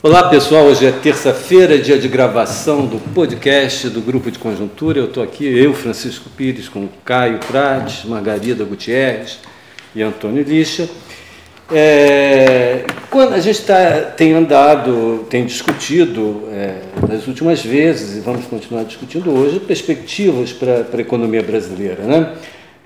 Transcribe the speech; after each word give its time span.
Olá 0.00 0.28
pessoal, 0.28 0.66
hoje 0.66 0.86
é 0.86 0.92
terça-feira, 0.92 1.76
dia 1.76 1.98
de 1.98 2.06
gravação 2.06 2.86
do 2.86 3.00
podcast 3.12 3.88
do 3.88 4.00
Grupo 4.00 4.30
de 4.30 4.38
Conjuntura. 4.38 5.00
Eu 5.00 5.06
estou 5.06 5.24
aqui, 5.24 5.44
eu, 5.44 5.74
Francisco 5.74 6.30
Pires, 6.30 6.68
com 6.68 6.88
Caio 7.04 7.40
Prates, 7.40 8.04
Margarida 8.04 8.64
Gutierrez 8.64 9.40
e 9.96 10.00
Antônio 10.00 10.44
Lixa. 10.44 10.88
É, 11.72 12.84
quando 13.10 13.32
a 13.32 13.40
gente 13.40 13.60
tá, 13.62 14.02
tem 14.16 14.34
andado, 14.34 15.26
tem 15.28 15.44
discutido 15.44 16.44
é, 16.52 16.76
nas 17.08 17.26
últimas 17.26 17.60
vezes, 17.64 18.18
e 18.18 18.20
vamos 18.20 18.46
continuar 18.46 18.84
discutindo 18.84 19.36
hoje, 19.36 19.58
perspectivas 19.58 20.52
para 20.52 20.86
a 20.92 21.00
economia 21.00 21.42
brasileira. 21.42 22.04
Né? 22.04 22.34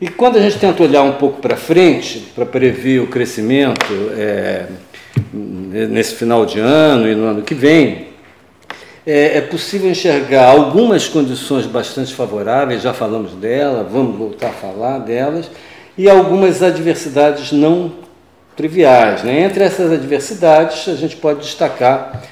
E 0.00 0.08
quando 0.08 0.38
a 0.38 0.40
gente 0.40 0.58
tenta 0.58 0.82
olhar 0.82 1.02
um 1.02 1.12
pouco 1.12 1.42
para 1.42 1.58
frente, 1.58 2.20
para 2.34 2.46
prever 2.46 3.00
o 3.00 3.06
crescimento, 3.08 3.92
é, 4.16 4.64
nesse 5.32 6.14
final 6.14 6.46
de 6.46 6.58
ano 6.60 7.08
e 7.08 7.14
no 7.14 7.24
ano 7.24 7.42
que 7.42 7.54
vem, 7.54 8.08
é, 9.06 9.38
é, 9.38 9.40
possível 9.40 9.90
enxergar 9.90 10.48
algumas 10.48 11.08
condições 11.08 11.66
bastante 11.66 12.14
favoráveis, 12.14 12.82
já 12.82 12.94
falamos 12.94 13.32
dela, 13.32 13.82
vamos 13.82 14.16
voltar 14.16 14.50
a 14.50 14.52
falar 14.52 14.98
delas, 14.98 15.50
e 15.98 16.08
algumas 16.08 16.62
adversidades 16.62 17.52
não 17.52 17.92
triviais. 18.56 19.22
Né? 19.22 19.40
Entre 19.40 19.64
essas 19.64 19.92
adversidades, 19.92 20.88
a 20.88 20.94
gente 20.94 21.16
pode 21.16 21.40
destacar 21.40 22.22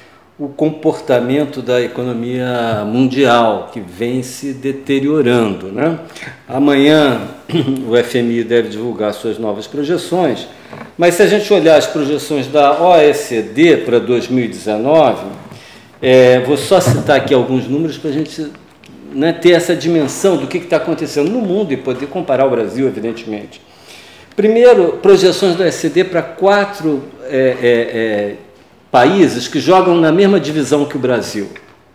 o 0.43 0.49
comportamento 0.49 1.61
da 1.61 1.81
economia 1.81 2.83
mundial, 2.85 3.69
que 3.71 3.79
vem 3.79 4.23
se 4.23 4.53
deteriorando. 4.53 5.71
Né? 5.71 5.99
Amanhã, 6.47 7.21
o 7.87 7.95
FMI 8.03 8.43
deve 8.43 8.69
divulgar 8.69 9.13
suas 9.13 9.37
novas 9.37 9.67
projeções 9.67 10.47
mas 10.97 11.15
se 11.15 11.23
a 11.23 11.27
gente 11.27 11.51
olhar 11.53 11.77
as 11.77 11.87
projeções 11.87 12.47
da 12.47 12.81
OECD 12.81 13.77
para 13.77 13.99
2019, 13.99 15.25
é, 16.01 16.39
vou 16.39 16.57
só 16.57 16.79
citar 16.79 17.17
aqui 17.17 17.33
alguns 17.33 17.67
números 17.67 17.97
para 17.97 18.09
a 18.09 18.13
gente 18.13 18.51
né, 19.13 19.33
ter 19.33 19.51
essa 19.51 19.75
dimensão 19.75 20.37
do 20.37 20.47
que 20.47 20.57
está 20.57 20.77
acontecendo 20.77 21.29
no 21.29 21.41
mundo 21.41 21.73
e 21.73 21.77
poder 21.77 22.07
comparar 22.07 22.45
o 22.45 22.49
Brasil, 22.49 22.87
evidentemente. 22.87 23.61
Primeiro, 24.35 24.99
projeções 25.01 25.55
da 25.55 25.65
OECD 25.65 26.03
para 26.05 26.21
quatro 26.21 27.03
é, 27.23 27.37
é, 27.37 27.71
é, 27.71 28.35
países 28.91 29.47
que 29.47 29.59
jogam 29.59 29.95
na 29.95 30.11
mesma 30.11 30.39
divisão 30.39 30.85
que 30.85 30.97
o 30.97 30.99
Brasil. 30.99 31.49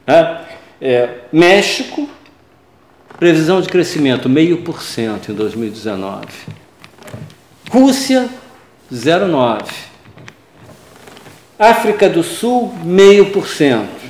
Né? 0.07 0.41
É, 0.81 1.09
México, 1.33 2.09
previsão 3.19 3.61
de 3.61 3.69
crescimento 3.69 4.29
meio 4.29 4.63
por 4.63 4.83
cento 4.83 5.31
em 5.31 5.35
2019. 5.35 6.27
Rússia, 7.71 8.29
0,9. 8.93 9.65
África 11.59 12.09
do 12.09 12.23
Sul, 12.23 12.75
meio 12.85 13.31
por 13.31 13.47
cento. 13.47 14.07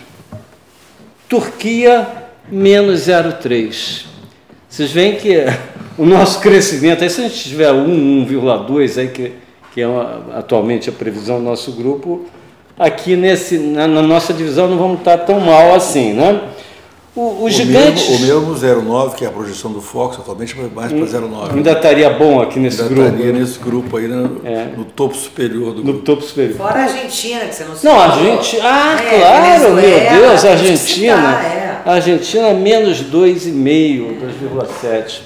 Turquia, 1.28 2.06
menos 2.50 3.00
0,3. 3.00 4.04
Vocês 4.68 4.90
veem 4.90 5.16
que 5.16 5.44
o 5.98 6.04
nosso 6.04 6.40
crescimento, 6.40 7.02
aí 7.02 7.10
se 7.10 7.20
a 7.20 7.28
gente 7.28 7.48
tiver 7.48 7.72
1, 7.72 8.26
1,2 8.26 8.98
aí 8.98 9.08
que, 9.08 9.32
que 9.72 9.80
é 9.80 9.86
atualmente 10.34 10.88
a 10.88 10.92
previsão 10.92 11.38
do 11.38 11.44
nosso 11.44 11.72
grupo, 11.72 12.26
aqui 12.78 13.16
nesse, 13.16 13.58
na, 13.58 13.86
na, 13.86 14.02
nossa 14.02 14.32
divisão 14.32 14.68
não 14.68 14.78
vamos 14.78 14.98
estar 14.98 15.18
tão 15.18 15.40
mal 15.40 15.74
assim, 15.74 16.12
né? 16.12 16.40
O, 17.14 17.44
o, 17.44 17.50
gigantes. 17.50 18.08
o 18.08 18.20
mesmo 18.20 18.82
09, 18.82 19.16
que 19.16 19.24
é 19.24 19.28
a 19.28 19.30
projeção 19.30 19.72
do 19.72 19.80
Fox, 19.80 20.18
atualmente 20.18 20.54
mais 20.74 20.92
para 20.92 21.20
09. 21.20 21.56
Ainda 21.56 21.72
estaria 21.72 22.10
bom 22.10 22.42
aqui 22.42 22.58
nesse 22.58 22.82
ainda 22.82 22.94
grupo. 22.94 23.08
Estaria 23.08 23.32
né? 23.32 23.40
nesse 23.40 23.58
grupo 23.58 23.96
aí, 23.96 24.06
no, 24.06 24.46
é. 24.46 24.66
no 24.76 24.84
topo 24.84 25.14
superior 25.14 25.72
do 25.72 25.78
no 25.78 25.84
grupo. 25.84 26.00
topo 26.00 26.22
superior. 26.22 26.58
Fora 26.58 26.80
a 26.80 26.82
Argentina, 26.82 27.40
que 27.46 27.54
você 27.54 27.64
não 27.64 27.74
sabe. 27.74 27.86
Não, 27.86 27.98
a 27.98 28.04
Argentina. 28.04 28.62
Ah, 28.66 29.02
é, 29.02 29.18
claro, 29.18 29.74
meu 29.74 30.20
Deus, 30.20 30.44
a 30.44 30.50
Argentina. 30.50 31.42
É. 31.42 31.82
A 31.86 31.92
Argentina, 31.94 32.52
menos 32.52 33.02
2,5, 33.02 34.18
2,7. 34.42 35.20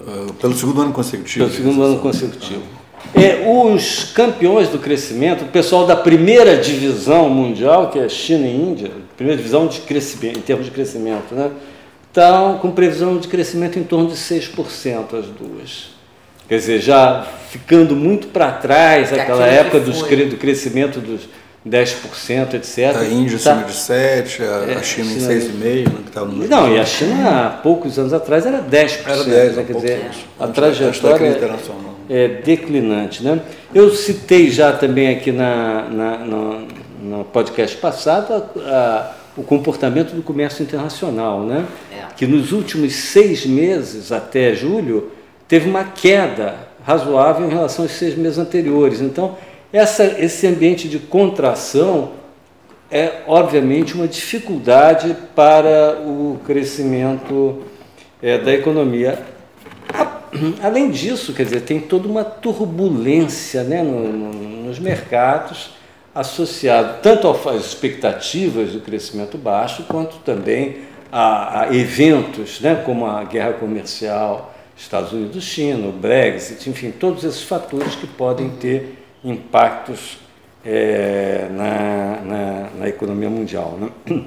Uh, 0.00 0.32
pelo 0.32 0.54
segundo 0.54 0.80
ano 0.80 0.92
consecutivo. 0.92 1.44
Pelo 1.44 1.56
segundo 1.56 1.82
ano 1.84 1.98
consecutivo. 2.00 2.77
É, 3.14 3.46
os 3.46 4.04
campeões 4.12 4.68
do 4.68 4.78
crescimento, 4.78 5.44
o 5.44 5.48
pessoal 5.48 5.86
da 5.86 5.96
primeira 5.96 6.56
divisão 6.56 7.28
mundial, 7.28 7.90
que 7.90 7.98
é 7.98 8.08
China 8.08 8.46
e 8.46 8.54
Índia, 8.54 8.90
primeira 9.16 9.36
divisão 9.36 9.66
de 9.66 9.80
crescimento, 9.80 10.38
em 10.38 10.42
termos 10.42 10.66
de 10.66 10.70
crescimento, 10.70 11.34
né, 11.34 11.50
estão 12.06 12.58
com 12.58 12.70
previsão 12.70 13.18
de 13.18 13.28
crescimento 13.28 13.78
em 13.78 13.82
torno 13.82 14.08
de 14.08 14.14
6% 14.14 15.14
as 15.18 15.26
duas. 15.26 15.90
Quer 16.48 16.58
dizer, 16.58 16.80
já 16.80 17.26
ficando 17.50 17.94
muito 17.94 18.28
para 18.28 18.50
trás, 18.52 19.12
aquela 19.12 19.46
época 19.46 19.80
dos, 19.80 20.02
do 20.02 20.36
crescimento 20.36 20.98
dos 20.98 21.28
10%, 21.66 22.54
etc. 22.54 22.96
A 22.96 23.04
Índia 23.04 23.38
tá, 23.38 23.52
acima 23.52 23.66
de 23.66 23.74
7, 23.74 24.42
a, 24.42 24.44
é, 24.44 24.74
a 24.76 24.82
China, 24.82 25.10
China 25.10 25.34
em 25.34 25.38
6,5, 25.40 25.58
né, 25.58 25.84
que 26.02 26.08
estava 26.08 26.26
no 26.26 26.48
Não, 26.48 26.74
e 26.74 26.78
a 26.78 26.84
China 26.84 27.46
há 27.46 27.50
poucos 27.50 27.98
anos 27.98 28.12
atrás 28.12 28.46
era 28.46 28.62
10%. 28.62 29.00
Era 29.06 29.24
10, 29.24 29.56
né, 29.56 29.64
quer 29.66 29.74
dizer, 29.74 30.10
a 30.38 30.48
trajetória 30.48 31.38
é, 32.08 32.28
declinante. 32.28 33.22
Né? 33.22 33.40
Eu 33.74 33.90
citei 33.90 34.50
já 34.50 34.72
também 34.72 35.08
aqui 35.08 35.32
na, 35.32 35.88
na, 35.88 36.18
na 36.18 36.60
no 37.00 37.24
podcast 37.24 37.76
passado 37.76 38.32
a, 38.32 38.60
a, 38.60 39.14
o 39.36 39.42
comportamento 39.42 40.14
do 40.14 40.22
comércio 40.22 40.62
internacional, 40.62 41.44
né? 41.44 41.64
É. 41.92 42.06
que 42.16 42.26
nos 42.26 42.50
últimos 42.50 42.92
seis 42.92 43.46
meses, 43.46 44.10
até 44.10 44.52
julho, 44.52 45.12
teve 45.46 45.70
uma 45.70 45.84
queda 45.84 46.56
razoável 46.84 47.46
em 47.46 47.50
relação 47.50 47.84
aos 47.84 47.92
seis 47.92 48.16
meses 48.16 48.36
anteriores. 48.36 49.00
Então, 49.00 49.36
essa, 49.72 50.04
esse 50.04 50.46
ambiente 50.46 50.88
de 50.88 50.98
contração 50.98 52.12
é, 52.90 53.22
obviamente, 53.26 53.94
uma 53.94 54.08
dificuldade 54.08 55.14
para 55.34 56.00
o 56.00 56.40
crescimento 56.46 57.62
é, 58.22 58.38
da 58.38 58.52
economia. 58.52 59.18
Além 60.62 60.90
disso, 60.90 61.32
quer 61.32 61.44
dizer, 61.44 61.62
tem 61.62 61.80
toda 61.80 62.08
uma 62.08 62.24
turbulência 62.24 63.62
né, 63.62 63.82
no, 63.82 64.12
no, 64.12 64.32
nos 64.66 64.78
mercados 64.78 65.70
associado 66.14 67.00
tanto 67.00 67.28
às 67.28 67.64
expectativas 67.64 68.72
do 68.72 68.80
crescimento 68.80 69.38
baixo, 69.38 69.84
quanto 69.84 70.16
também 70.18 70.78
a, 71.12 71.62
a 71.62 71.74
eventos 71.74 72.60
né, 72.60 72.82
como 72.84 73.06
a 73.06 73.22
guerra 73.24 73.52
comercial 73.52 74.54
Estados 74.76 75.12
Unidos-China, 75.12 75.88
o 75.88 75.92
Brexit, 75.92 76.70
enfim, 76.70 76.92
todos 76.92 77.24
esses 77.24 77.42
fatores 77.42 77.96
que 77.96 78.06
podem 78.06 78.50
ter 78.50 78.96
impactos 79.24 80.18
é, 80.64 81.48
na, 81.50 82.20
na, 82.24 82.70
na, 82.78 82.88
economia 82.88 83.28
mundial. 83.28 83.76
Né? 83.80 84.24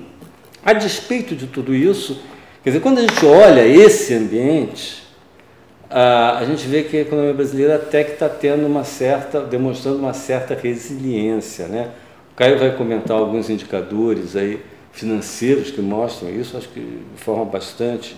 A 0.64 0.74
despeito 0.74 1.36
de 1.36 1.48
tudo 1.48 1.74
isso, 1.74 2.22
quer 2.64 2.72
dizer, 2.72 2.82
quando 2.82 3.00
a 3.00 3.02
gente 3.02 3.26
olha 3.26 3.66
esse 3.66 4.14
ambiente, 4.14 5.01
a, 5.92 6.40
a 6.40 6.46
gente 6.46 6.66
vê 6.68 6.84
que 6.84 6.98
a 6.98 7.02
economia 7.02 7.34
brasileira 7.34 7.76
até 7.76 8.04
que 8.04 8.12
está 8.14 8.30
tendo 8.30 8.66
uma 8.66 8.84
certa, 8.84 9.42
demonstrando 9.42 10.00
uma 10.00 10.14
certa 10.14 10.56
resiliência, 10.56 11.68
né? 11.68 11.90
O 12.32 12.36
Caio 12.36 12.58
vai 12.58 12.76
comentar 12.76 13.18
alguns 13.18 13.50
indicadores 13.50 14.36
aí 14.36 14.62
financeiros 14.92 15.70
que 15.72 15.82
mostram 15.82 16.30
isso, 16.30 16.58
acho 16.58 16.70
que 16.70 16.80
de 16.80 17.22
forma 17.22 17.46
bastante 17.46 18.16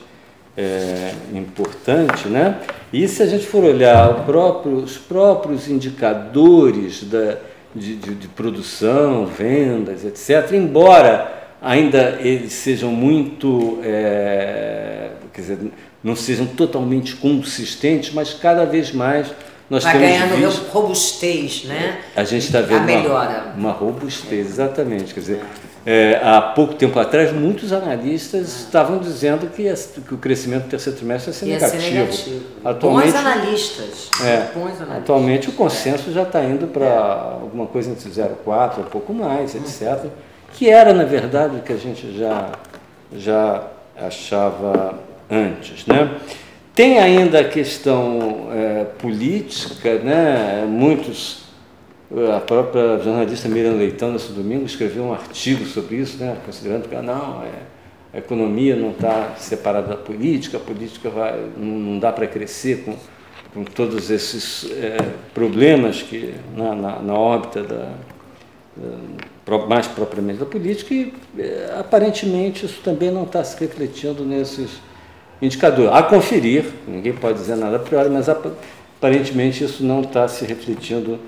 é, 0.56 1.14
importante, 1.34 2.28
né? 2.28 2.60
E 2.92 3.08
se 3.08 3.24
a 3.24 3.26
gente 3.26 3.46
for 3.46 3.64
olhar 3.64 4.26
próprio, 4.26 4.76
os 4.76 4.98
próprios 4.98 5.68
indicadores 5.68 7.04
da, 7.04 7.38
de, 7.74 7.96
de, 7.96 8.16
de 8.16 8.28
produção, 8.28 9.26
vendas, 9.26 10.06
etc., 10.06 10.52
embora 10.54 11.42
ainda 11.62 12.20
eles 12.20 12.54
sejam 12.54 12.92
muito, 12.92 13.80
é, 13.84 15.12
quer 15.34 15.42
dizer, 15.42 15.58
não 16.04 16.16
sejam 16.16 16.46
totalmente 16.46 17.16
consistentes, 17.16 18.14
mas 18.14 18.34
cada 18.34 18.66
vez 18.66 18.92
mais 18.92 19.32
nós 19.70 19.84
Vai 19.84 19.94
temos 19.94 20.08
ganhando 20.08 20.36
visto, 20.36 20.70
robustez, 20.72 21.64
né? 21.64 22.00
A 22.16 22.24
gente 22.24 22.46
está 22.46 22.62
vendo 22.62 23.10
uma, 23.10 23.54
uma, 23.56 23.72
robustez, 23.72 24.48
exatamente. 24.48 25.14
Quer 25.14 25.20
dizer, 25.22 25.42
é, 25.86 26.20
há 26.22 26.42
pouco 26.42 26.76
tempo 26.76 27.00
atrás, 27.00 27.32
muitos 27.32 27.72
analistas 27.72 28.42
é. 28.42 28.66
estavam 28.66 29.00
dizendo 29.00 29.48
que, 29.48 29.74
que, 30.02 30.14
o 30.14 30.18
crescimento 30.18 30.66
do 30.66 30.70
terceiro 30.70 30.98
trimestre 30.98 31.32
ia 31.32 31.34
ser 31.34 31.46
ia 31.46 31.54
negativo. 31.56 31.82
Ser 31.82 31.92
negativo. 31.92 32.46
Atualmente, 32.64 33.12
Bons 33.12 33.16
analistas. 33.16 34.10
É, 34.22 34.38
Bons 34.54 34.62
analistas. 34.64 34.98
Atualmente 34.98 35.50
o 35.50 35.54
consenso 35.54 36.12
já 36.12 36.24
está 36.24 36.44
indo 36.44 36.68
para 36.68 36.86
é. 36.86 36.98
alguma 37.42 37.66
coisa 37.66 37.90
entre 37.90 38.10
0,4, 38.10 38.80
um 38.80 38.84
pouco 38.84 39.14
mais, 39.14 39.56
etc. 39.56 40.06
Que 40.54 40.70
era, 40.70 40.94
na 40.94 41.06
verdade, 41.06 41.56
o 41.56 41.62
que 41.62 41.74
a 41.74 41.78
gente 41.78 42.16
já, 42.16 42.52
já 43.16 43.64
achava 43.98 45.00
antes. 45.30 45.86
Né? 45.86 46.20
Tem 46.76 46.98
ainda 47.00 47.42
a 47.42 47.44
questão 47.44 48.50
é, 48.52 48.86
política, 48.98 50.00
né? 50.00 50.66
muitos, 50.68 51.44
a 52.36 52.40
própria 52.40 53.00
jornalista 53.00 53.48
Miriam 53.48 53.74
Leitão, 53.74 54.12
nesse 54.12 54.32
domingo, 54.32 54.66
escreveu 54.66 55.04
um 55.04 55.14
artigo 55.14 55.66
sobre 55.66 55.98
isso, 55.98 56.18
né? 56.18 56.38
considerando 56.46 56.90
que 56.90 56.96
não, 56.96 57.44
é, 57.44 58.18
a 58.18 58.18
economia 58.18 58.76
não 58.76 58.92
está 58.92 59.36
separada 59.38 59.90
da 59.90 59.98
política, 59.98 60.58
a 60.58 60.60
política 60.60 61.10
vai, 61.10 61.40
não, 61.58 61.80
não 61.80 62.00
dá 62.00 62.12
para 62.12 62.26
crescer 62.28 62.84
com, 62.84 62.96
com 63.54 63.64
todos 63.64 64.10
esses 64.10 64.72
é, 64.72 64.98
problemas 65.34 66.02
que 66.02 66.34
na, 66.56 66.74
na, 66.74 67.00
na 67.00 67.14
órbita 67.14 67.62
da, 67.64 67.92
mais 69.68 69.88
propriamente 69.88 70.40
da 70.40 70.46
política, 70.46 70.94
e 70.94 71.14
aparentemente 71.80 72.66
isso 72.66 72.82
também 72.82 73.12
não 73.12 73.24
está 73.24 73.44
se 73.44 73.60
refletindo 73.60 74.26
nesses 74.26 74.82
indicadores. 75.44 75.92
A 75.94 76.02
conferir, 76.02 76.66
ninguém 76.88 77.14
pode 77.14 77.38
dizer 77.38 77.56
nada 77.58 77.76
a 77.76 77.80
priori, 77.80 78.10
mas 78.10 78.30
aparentemente 78.30 79.64
isso 79.64 79.84
não 79.84 80.02
está 80.02 80.28
se 80.28 80.46
refletindo 80.46 81.20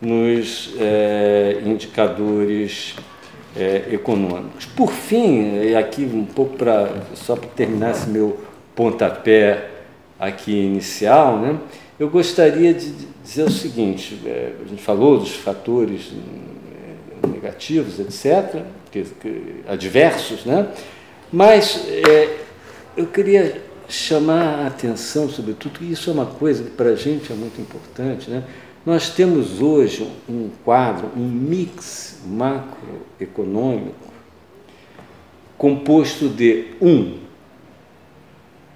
nos 0.00 0.70
é, 0.78 1.60
indicadores 1.64 2.94
é, 3.56 3.84
econômicos. 3.92 4.64
Por 4.64 4.90
fim, 4.90 5.56
e 5.56 5.74
aqui 5.76 6.02
um 6.02 6.24
pouco 6.24 6.56
para 6.56 6.88
só 7.14 7.36
para 7.36 7.48
terminar 7.50 7.90
esse 7.90 8.08
meu 8.08 8.40
pontapé 8.74 9.68
aqui 10.18 10.52
inicial, 10.52 11.38
né, 11.38 11.58
eu 11.98 12.08
gostaria 12.08 12.72
de 12.72 12.92
dizer 13.22 13.42
o 13.42 13.50
seguinte: 13.50 14.18
é, 14.24 14.52
a 14.64 14.68
gente 14.68 14.82
falou 14.82 15.18
dos 15.18 15.34
fatores 15.34 16.12
negativos, 17.34 17.98
etc., 17.98 18.62
que, 18.90 19.02
que, 19.02 19.64
adversos, 19.68 20.44
né, 20.44 20.68
mas 21.30 21.86
eu 22.98 23.06
queria 23.06 23.62
chamar 23.88 24.64
a 24.64 24.66
atenção, 24.66 25.28
sobretudo, 25.30 25.78
e 25.80 25.92
isso 25.92 26.10
é 26.10 26.12
uma 26.12 26.26
coisa 26.26 26.64
que 26.64 26.70
para 26.70 26.90
a 26.90 26.96
gente 26.96 27.32
é 27.32 27.36
muito 27.36 27.60
importante, 27.60 28.28
né? 28.28 28.42
Nós 28.84 29.10
temos 29.10 29.62
hoje 29.62 30.10
um 30.28 30.50
quadro, 30.64 31.10
um 31.16 31.26
mix 31.26 32.18
macroeconômico 32.26 34.08
composto 35.56 36.28
de 36.28 36.66
um, 36.80 37.18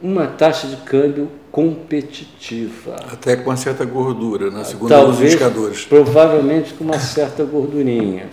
uma 0.03 0.27
taxa 0.27 0.67
de 0.67 0.77
câmbio 0.77 1.29
competitiva. 1.51 2.97
Até 3.11 3.37
com 3.37 3.51
uma 3.51 3.57
certa 3.57 3.85
gordura, 3.85 4.51
na 4.51 4.59
né? 4.59 4.65
segundo 4.65 4.89
Talvez, 4.89 5.19
os 5.19 5.25
indicadores. 5.25 5.85
Provavelmente 5.85 6.75
com 6.75 6.85
uma 6.85 6.99
certa 6.99 7.45
gordurinha. 7.45 8.29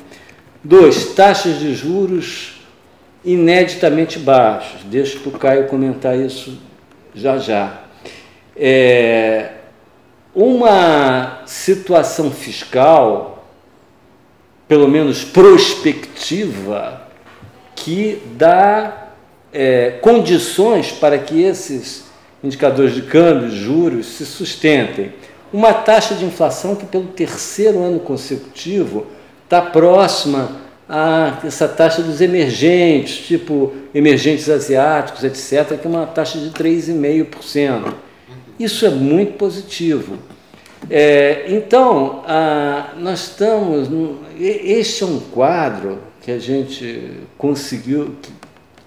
Dois, 0.64 1.14
taxas 1.14 1.60
de 1.60 1.74
juros 1.74 2.59
ineditamente 3.24 4.20
baixas. 4.20 4.82
Deixa 4.84 5.20
para 5.20 5.30
o 5.30 5.40
Caio 5.40 5.68
comentar 5.68 6.18
isso 6.18 6.58
já 7.14 7.38
já. 7.38 7.82
É, 8.56 9.52
uma 10.34 11.42
situação 11.46 12.32
fiscal, 12.32 13.46
pelo 14.68 14.88
menos 14.88 15.24
prospectiva, 15.24 17.02
que 17.76 18.22
dá 18.36 19.10
é, 19.52 19.92
condições 20.02 20.92
para 20.92 21.18
que 21.18 21.42
esses 21.42 22.06
indicadores 22.44 22.94
de 22.94 23.02
câmbio, 23.02 23.50
juros, 23.50 24.06
se 24.06 24.26
sustentem. 24.26 25.14
Uma 25.52 25.74
taxa 25.74 26.14
de 26.14 26.26
inflação 26.26 26.76
que, 26.76 26.86
pelo 26.86 27.08
terceiro 27.08 27.82
ano 27.84 28.00
consecutivo, 28.00 29.08
está 29.44 29.62
próxima 29.62 30.69
a 30.90 31.40
essa 31.44 31.68
taxa 31.68 32.02
dos 32.02 32.20
emergentes, 32.20 33.28
tipo 33.28 33.72
emergentes 33.94 34.50
asiáticos, 34.50 35.24
etc., 35.24 35.80
que 35.80 35.86
é 35.86 35.90
uma 35.90 36.08
taxa 36.08 36.40
de 36.40 36.50
3,5%. 36.50 37.94
Isso 38.60 38.88
é 38.88 38.90
muito 38.90 39.34
positivo. 39.34 40.18
É, 40.90 41.46
então, 41.48 42.24
a, 42.26 42.94
nós 42.98 43.22
estamos. 43.22 43.88
Este 44.40 45.04
é 45.04 45.06
um 45.06 45.20
quadro 45.20 46.00
que 46.22 46.32
a 46.32 46.40
gente 46.40 47.12
conseguiu 47.38 48.16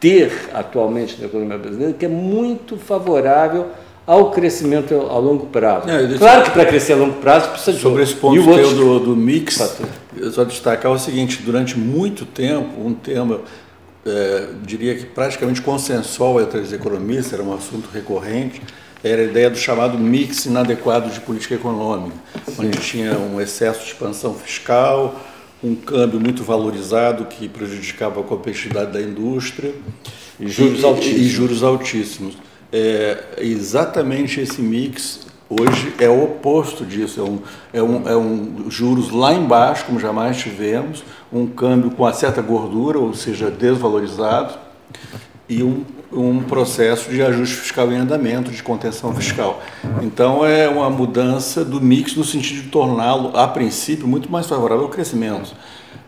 ter 0.01 0.51
atualmente 0.53 1.21
na 1.21 1.27
economia 1.27 1.57
brasileira, 1.57 1.93
que 1.93 2.05
é 2.05 2.09
muito 2.09 2.77
favorável 2.77 3.69
ao 4.13 4.31
crescimento 4.31 4.95
a 4.95 5.19
longo 5.19 5.47
prazo. 5.47 5.89
É, 5.89 6.19
claro 6.19 6.45
que 6.45 6.51
para 6.51 6.67
crescer 6.67 6.93
a 6.93 6.97
longo 6.97 7.15
prazo 7.15 7.49
precisa 7.49 7.73
de 7.73 7.79
Sobre 7.79 8.03
esse 8.03 8.15
ponto 8.15 8.47
outros... 8.47 8.75
do, 8.75 9.01
do 9.01 9.17
mix, 9.17 9.59
eu 10.15 10.31
só 10.31 10.45
destacar 10.45 10.93
o 10.93 10.99
seguinte: 10.99 11.41
durante 11.43 11.79
muito 11.79 12.27
tempo, 12.27 12.79
um 12.79 12.93
tema, 12.93 13.41
é, 14.05 14.49
diria 14.63 14.95
que 14.95 15.07
praticamente 15.07 15.63
consensual 15.63 16.43
entre 16.43 16.61
os 16.61 16.75
economistas, 16.75 17.33
era 17.33 17.43
um 17.43 17.55
assunto 17.55 17.89
recorrente, 17.91 18.61
era 19.03 19.23
a 19.23 19.25
ideia 19.25 19.49
do 19.49 19.57
chamado 19.57 19.99
mix 19.99 20.45
inadequado 20.45 21.09
de 21.09 21.21
política 21.21 21.55
econômica, 21.55 22.15
Sim. 22.47 22.67
onde 22.67 22.79
tinha 22.81 23.19
um 23.19 23.41
excesso 23.41 23.81
de 23.81 23.93
expansão 23.93 24.35
fiscal, 24.35 25.19
um 25.65 25.75
câmbio 25.75 26.21
muito 26.21 26.45
valorizado 26.45 27.25
que 27.25 27.49
prejudicava 27.49 28.21
a 28.21 28.23
competitividade 28.23 28.93
da 28.93 29.01
indústria 29.01 29.73
e 30.39 30.49
juros 30.49 30.81
e, 30.81 30.85
altíssimos. 30.85 31.21
E 31.21 31.29
juros 31.31 31.63
altíssimos. 31.63 32.52
É, 32.73 33.37
exatamente 33.39 34.41
esse 34.41 34.63
mix 34.63 35.27
hoje 35.49 35.93
é 35.99 36.09
o 36.09 36.25
oposto 36.25 36.87
disso, 36.87 37.21
é 37.21 37.23
um, 37.23 37.39
é, 37.73 37.83
um, 37.83 38.09
é 38.09 38.17
um 38.17 38.71
juros 38.71 39.11
lá 39.11 39.35
embaixo, 39.35 39.85
como 39.85 40.01
jamais 40.01 40.39
tivemos, 40.39 41.05
um 41.31 41.47
câmbio 41.47 41.91
com 41.91 42.03
uma 42.05 42.15
certa 42.15 42.41
gordura, 42.41 42.99
ou 42.99 43.13
seja, 43.13 43.51
desvalorizado, 43.51 44.55
e 45.49 45.63
um 45.63 45.85
um 46.13 46.43
processo 46.43 47.11
de 47.11 47.23
ajuste 47.23 47.57
fiscal 47.57 47.91
em 47.91 47.97
andamento, 47.97 48.51
de 48.51 48.63
contenção 48.63 49.15
fiscal. 49.15 49.63
Então, 50.03 50.45
é 50.45 50.69
uma 50.69 50.91
mudança 50.91 51.65
do 51.65 51.81
mix 51.81 52.15
no 52.15 52.25
sentido 52.25 52.63
de 52.63 52.69
torná-lo, 52.69 53.37
a 53.37 53.49
princípio, 53.49 54.07
muito 54.07 54.31
mais 54.31 54.47
favorável 54.47 54.85
ao 54.85 54.91
crescimento. 54.91 55.55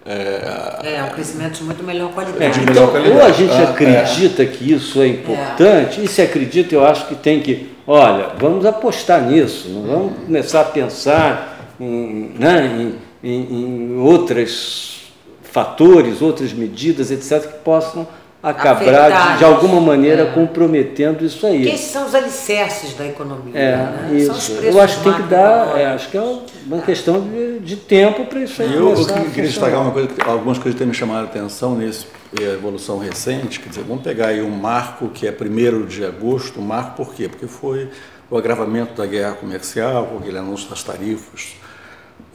É, 0.07 0.97
é 0.97 1.03
um 1.03 1.15
crescimento 1.15 1.59
de 1.59 1.65
muito 1.65 1.83
melhor 1.83 2.13
qualidade. 2.13 2.45
É, 2.45 2.51
de 2.51 2.61
melhor 2.61 2.91
qualidade. 2.91 3.17
Ou 3.17 3.27
a 3.27 3.33
gente 3.33 3.55
ah, 3.55 3.71
acredita 3.71 4.43
é. 4.43 4.47
que 4.47 4.73
isso 4.73 5.01
é 5.01 5.09
importante, 5.09 6.01
é. 6.01 6.05
e 6.05 6.09
se 6.09 6.21
acredita, 6.21 6.75
eu 6.75 6.85
acho 6.85 7.07
que 7.07 7.15
tem 7.15 7.41
que, 7.41 7.75
olha, 7.87 8.29
vamos 8.39 8.67
apostar 8.67 9.23
nisso, 9.23 9.69
não 9.71 9.83
vamos 9.83 10.13
começar 10.27 10.61
a 10.61 10.65
pensar 10.65 11.73
em, 11.81 12.35
né, 12.39 12.95
em, 13.23 13.31
em, 13.31 13.93
em 13.95 13.99
outros 13.99 15.05
fatores, 15.43 16.21
outras 16.21 16.53
medidas, 16.53 17.11
etc., 17.11 17.51
que 17.51 17.59
possam 17.61 18.07
acabar 18.51 19.33
de, 19.33 19.39
de, 19.39 19.45
alguma 19.45 19.81
maneira 19.81 20.23
é. 20.23 20.27
comprometendo 20.27 21.25
isso 21.25 21.47
aí. 21.47 21.63
Porque 21.63 21.75
esses 21.75 21.91
são 21.91 22.07
os 22.07 22.15
alicerces 22.15 22.93
da 22.95 23.07
economia. 23.07 23.59
É, 23.59 23.77
né? 23.77 24.11
isso. 24.13 24.53
Eu 24.53 24.79
acho 24.81 24.99
que 24.99 25.05
tem 25.05 25.15
que 25.15 25.23
dar, 25.23 25.79
é, 25.79 25.87
acho 25.87 26.11
que 26.11 26.17
é 26.19 26.39
uma 26.67 26.83
questão 26.83 27.21
de, 27.21 27.61
de 27.61 27.77
tempo 27.77 28.27
para 28.27 28.41
isso 28.41 28.61
aí. 28.61 28.75
Eu, 28.75 28.91
eu 28.91 29.07
queria 29.07 29.49
destacar 29.49 29.81
uma 29.81 29.91
coisa, 29.91 30.11
algumas 30.27 30.59
coisas 30.59 30.75
que 30.75 30.79
têm 30.79 30.87
me 30.87 30.95
chamado 30.95 31.23
a 31.23 31.25
atenção 31.25 31.75
nesse 31.75 32.07
evolução 32.41 32.99
recente, 32.99 33.61
quer 33.61 33.69
dizer, 33.69 33.85
vamos 33.85 34.03
pegar 34.03 34.29
aí 34.29 34.43
um 34.43 34.51
marco 34.51 35.09
que 35.09 35.27
é 35.27 35.31
1 35.31 35.87
de 35.87 36.05
agosto, 36.05 36.61
um 36.61 36.65
marco 36.65 36.97
por 36.97 37.15
quê? 37.15 37.29
Porque 37.29 37.47
foi 37.47 37.89
o 38.29 38.37
agravamento 38.37 38.95
da 38.95 39.07
guerra 39.07 39.35
comercial, 39.35 40.07
com 40.07 40.19
aquele 40.19 40.39
anúncio 40.39 40.69
das 40.69 40.83
tarifas 40.83 41.55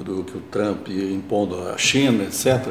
do 0.03 0.23
que 0.23 0.37
o 0.37 0.41
Trump 0.51 0.87
impondo 0.89 1.69
à 1.69 1.77
China, 1.77 2.23
etc., 2.23 2.69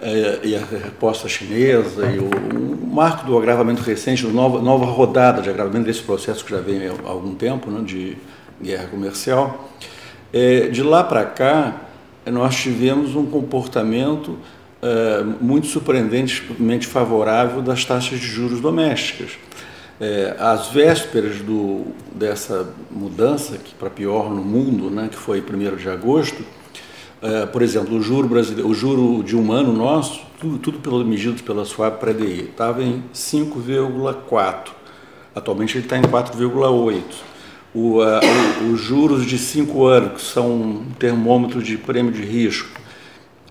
é, 0.00 0.40
e 0.42 0.54
a 0.54 0.60
resposta 0.60 1.28
chinesa, 1.28 2.06
e 2.06 2.18
o, 2.18 2.24
o, 2.24 2.86
marco 2.86 3.26
do 3.26 3.36
agravamento 3.36 3.82
recente, 3.82 4.26
nova, 4.26 4.60
nova 4.60 4.84
rodada 4.84 5.42
de 5.42 5.50
agravamento 5.50 5.86
desse 5.86 6.02
processo 6.02 6.44
que 6.44 6.50
já 6.50 6.60
vem 6.60 6.86
há 6.86 7.08
algum 7.08 7.34
tempo, 7.34 7.70
né, 7.70 7.82
de 7.84 8.16
guerra 8.62 8.86
comercial, 8.86 9.70
é, 10.32 10.68
de 10.68 10.82
lá 10.82 11.02
para 11.02 11.24
cá, 11.24 11.80
nós 12.26 12.56
tivemos 12.56 13.14
um 13.14 13.26
comportamento 13.26 14.38
é, 14.82 15.22
muito 15.40 15.66
surpreendentemente 15.66 16.86
favorável 16.86 17.62
das 17.62 17.84
taxas 17.84 18.20
de 18.20 18.26
juros 18.26 18.60
domésticas. 18.60 19.30
É, 20.00 20.34
às 20.38 20.68
vésperas 20.68 21.40
do, 21.40 21.86
dessa 22.12 22.68
mudança, 22.90 23.56
que 23.58 23.74
para 23.74 23.88
pior 23.88 24.28
no 24.28 24.42
mundo, 24.42 24.90
né, 24.90 25.08
que 25.08 25.16
foi 25.16 25.40
1 25.40 25.76
de 25.76 25.88
agosto, 25.88 26.44
é, 27.22 27.46
por 27.46 27.62
exemplo, 27.62 27.96
o 27.96 28.02
juro 28.02 28.28
brasileiro, 28.28 28.68
o 28.68 28.74
juro 28.74 29.22
de 29.22 29.36
um 29.36 29.50
ano 29.52 29.72
nosso, 29.72 30.20
tudo, 30.38 30.58
tudo 30.58 30.78
pelo, 30.80 31.04
medido 31.04 31.42
pela 31.42 31.64
SWAP 31.64 31.98
pré-DI, 31.98 32.50
estava 32.50 32.82
em 32.82 33.02
5,4. 33.14 34.70
Atualmente 35.34 35.78
ele 35.78 35.86
está 35.86 35.96
em 35.96 36.02
4,8. 36.02 37.02
O, 37.74 38.00
uh, 38.00 38.72
os 38.72 38.80
juros 38.80 39.24
de 39.24 39.38
5 39.38 39.86
anos, 39.86 40.12
que 40.12 40.22
são 40.22 40.52
um 40.52 40.86
termômetro 40.98 41.62
de 41.62 41.76
prêmio 41.78 42.12
de 42.12 42.22
risco, 42.22 42.68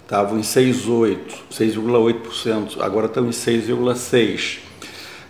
estavam 0.01 0.37
em 0.37 0.41
6,8%, 0.41 1.17
6,8%, 1.51 2.79
agora 2.79 3.07
estão 3.07 3.25
em 3.25 3.31
6,6%. 3.31 4.59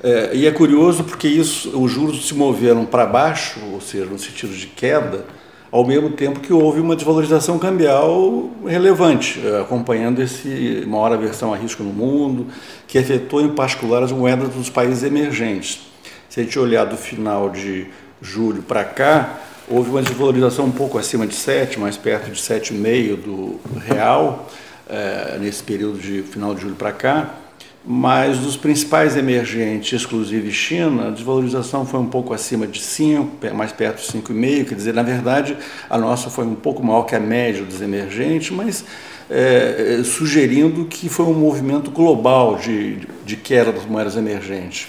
É, 0.03 0.31
e 0.33 0.45
é 0.45 0.51
curioso 0.51 1.05
porque 1.05 1.29
isso, 1.29 1.69
os 1.81 1.89
juros 1.89 2.27
se 2.27 2.33
moveram 2.33 2.85
para 2.85 3.05
baixo, 3.05 3.61
ou 3.71 3.79
seja, 3.79 4.03
no 4.03 4.19
sentido 4.19 4.53
de 4.53 4.67
queda, 4.67 5.25
ao 5.71 5.87
mesmo 5.87 6.09
tempo 6.09 6.41
que 6.41 6.51
houve 6.51 6.81
uma 6.81 6.93
desvalorização 6.93 7.57
cambial 7.57 8.51
relevante, 8.65 9.41
é, 9.43 9.61
acompanhando 9.61 10.21
esse 10.21 10.83
maior 10.85 11.13
aversão 11.13 11.53
a 11.53 11.57
risco 11.57 11.81
no 11.83 11.93
mundo, 11.93 12.47
que 12.85 12.97
afetou 12.97 13.41
em 13.41 13.49
particular 13.49 14.03
as 14.03 14.11
moedas 14.11 14.49
dos 14.49 14.69
países 14.69 15.03
emergentes. 15.03 15.79
Se 16.27 16.41
a 16.41 16.43
gente 16.43 16.59
olhar 16.59 16.83
do 16.83 16.97
final 16.97 17.49
de 17.49 17.87
julho 18.21 18.61
para 18.61 18.83
cá, 18.83 19.39
houve 19.69 19.89
uma 19.89 20.01
desvalorização 20.01 20.65
um 20.65 20.71
pouco 20.71 20.97
acima 20.97 21.25
de 21.25 21.33
7, 21.33 21.79
mais 21.79 21.95
perto 21.95 22.29
de 22.29 22.41
7,5 22.41 23.15
do 23.15 23.59
real, 23.87 24.49
é, 24.89 25.37
nesse 25.39 25.63
período 25.63 25.97
de 25.97 26.23
final 26.23 26.53
de 26.53 26.61
julho 26.61 26.75
para 26.75 26.91
cá, 26.91 27.35
mas 27.85 28.37
dos 28.37 28.55
principais 28.55 29.17
emergentes, 29.17 30.01
exclusive 30.01 30.51
China, 30.51 31.07
a 31.07 31.11
desvalorização 31.11 31.85
foi 31.85 31.99
um 31.99 32.05
pouco 32.05 32.33
acima 32.33 32.65
de 32.65 32.79
5, 32.79 33.53
mais 33.53 33.73
perto 33.73 34.01
de 34.01 34.19
5,5, 34.19 34.69
quer 34.69 34.75
dizer, 34.75 34.93
na 34.93 35.03
verdade, 35.03 35.57
a 35.89 35.97
nossa 35.97 36.29
foi 36.29 36.45
um 36.45 36.55
pouco 36.55 36.81
maior 36.81 37.03
que 37.03 37.13
a 37.13 37.19
média 37.19 37.63
dos 37.63 37.81
emergentes, 37.81 38.51
mas 38.51 38.85
é, 39.29 40.01
sugerindo 40.05 40.85
que 40.85 41.09
foi 41.09 41.25
um 41.25 41.33
movimento 41.33 41.91
global 41.91 42.55
de, 42.55 43.05
de 43.25 43.35
queda 43.35 43.73
das 43.73 43.85
moedas 43.85 44.15
emergentes. 44.15 44.87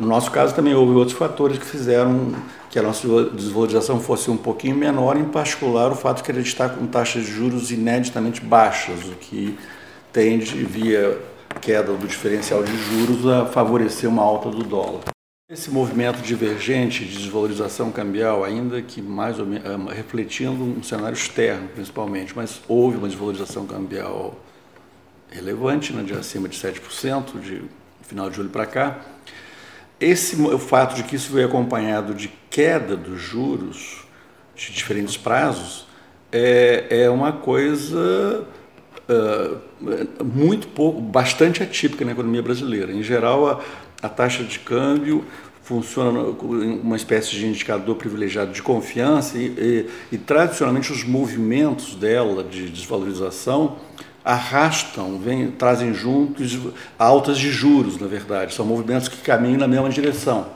No 0.00 0.06
nosso 0.06 0.30
caso, 0.30 0.54
também 0.54 0.74
houve 0.74 0.92
outros 0.92 1.16
fatores 1.16 1.58
que 1.58 1.66
fizeram 1.66 2.32
que 2.70 2.78
a 2.78 2.82
nossa 2.82 3.06
desvalorização 3.32 4.00
fosse 4.00 4.30
um 4.30 4.36
pouquinho 4.36 4.76
menor, 4.76 5.16
em 5.16 5.24
particular 5.24 5.92
o 5.92 5.94
fato 5.94 6.16
de 6.16 6.22
que 6.24 6.32
gente 6.32 6.46
está 6.46 6.68
com 6.68 6.86
taxas 6.86 7.24
de 7.24 7.30
juros 7.30 7.70
ineditamente 7.70 8.40
baixas, 8.40 9.04
o 9.04 9.12
que 9.12 9.56
tende, 10.12 10.56
via 10.64 11.16
queda 11.60 11.92
do 11.92 12.06
diferencial 12.06 12.62
de 12.62 12.76
juros, 12.76 13.26
a 13.26 13.46
favorecer 13.46 14.08
uma 14.08 14.22
alta 14.22 14.50
do 14.50 14.62
dólar. 14.62 15.02
Esse 15.50 15.70
movimento 15.70 16.22
divergente 16.22 17.04
de 17.04 17.18
desvalorização 17.18 17.92
cambial, 17.92 18.42
ainda 18.44 18.80
que 18.80 19.02
mais 19.02 19.38
ou 19.38 19.46
menos 19.46 19.64
eh, 19.64 19.94
refletindo 19.94 20.64
um 20.64 20.82
cenário 20.82 21.14
externo, 21.14 21.68
principalmente, 21.68 22.34
mas 22.34 22.62
houve 22.66 22.96
uma 22.96 23.06
desvalorização 23.06 23.66
cambial 23.66 24.38
relevante, 25.30 25.92
né, 25.92 26.02
de 26.02 26.14
acima 26.14 26.48
de 26.48 26.56
7%, 26.58 27.38
de 27.40 27.62
final 28.02 28.30
de 28.30 28.36
julho 28.36 28.48
para 28.48 28.64
cá. 28.64 29.00
Esse, 30.00 30.40
o 30.40 30.58
fato 30.58 30.94
de 30.94 31.02
que 31.02 31.16
isso 31.16 31.32
veio 31.32 31.46
acompanhado 31.46 32.14
de 32.14 32.28
queda 32.50 32.96
dos 32.96 33.20
juros 33.20 34.04
de 34.54 34.72
diferentes 34.72 35.16
prazos 35.16 35.86
é, 36.32 37.02
é 37.04 37.10
uma 37.10 37.32
coisa 37.32 38.46
uh, 39.08 39.58
muito 40.24 40.68
pouco, 40.68 41.00
bastante 41.00 41.62
atípica 41.62 42.04
na 42.04 42.12
economia 42.12 42.42
brasileira. 42.42 42.92
Em 42.92 43.02
geral, 43.02 43.48
a, 43.48 43.60
a 44.02 44.08
taxa 44.08 44.44
de 44.44 44.58
câmbio 44.58 45.24
funciona 45.62 46.20
uma 46.20 46.94
espécie 46.94 47.30
de 47.30 47.46
indicador 47.46 47.96
privilegiado 47.96 48.52
de 48.52 48.62
confiança 48.62 49.38
e, 49.38 49.46
e, 49.46 49.90
e 50.12 50.18
tradicionalmente 50.18 50.92
os 50.92 51.04
movimentos 51.04 51.94
dela 51.94 52.44
de 52.44 52.68
desvalorização 52.68 53.76
arrastam, 54.22 55.18
vem, 55.18 55.50
trazem 55.50 55.92
juntos 55.92 56.58
altas 56.98 57.38
de 57.38 57.50
juros, 57.50 57.98
na 57.98 58.06
verdade. 58.06 58.54
São 58.54 58.64
movimentos 58.64 59.08
que 59.08 59.18
caminham 59.18 59.58
na 59.58 59.68
mesma 59.68 59.90
direção. 59.90 60.46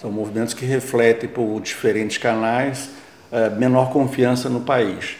São 0.00 0.10
movimentos 0.10 0.54
que 0.54 0.64
refletem 0.64 1.28
por 1.28 1.60
diferentes 1.60 2.18
canais 2.18 2.90
é, 3.30 3.50
menor 3.50 3.90
confiança 3.90 4.48
no 4.48 4.60
país. 4.60 5.16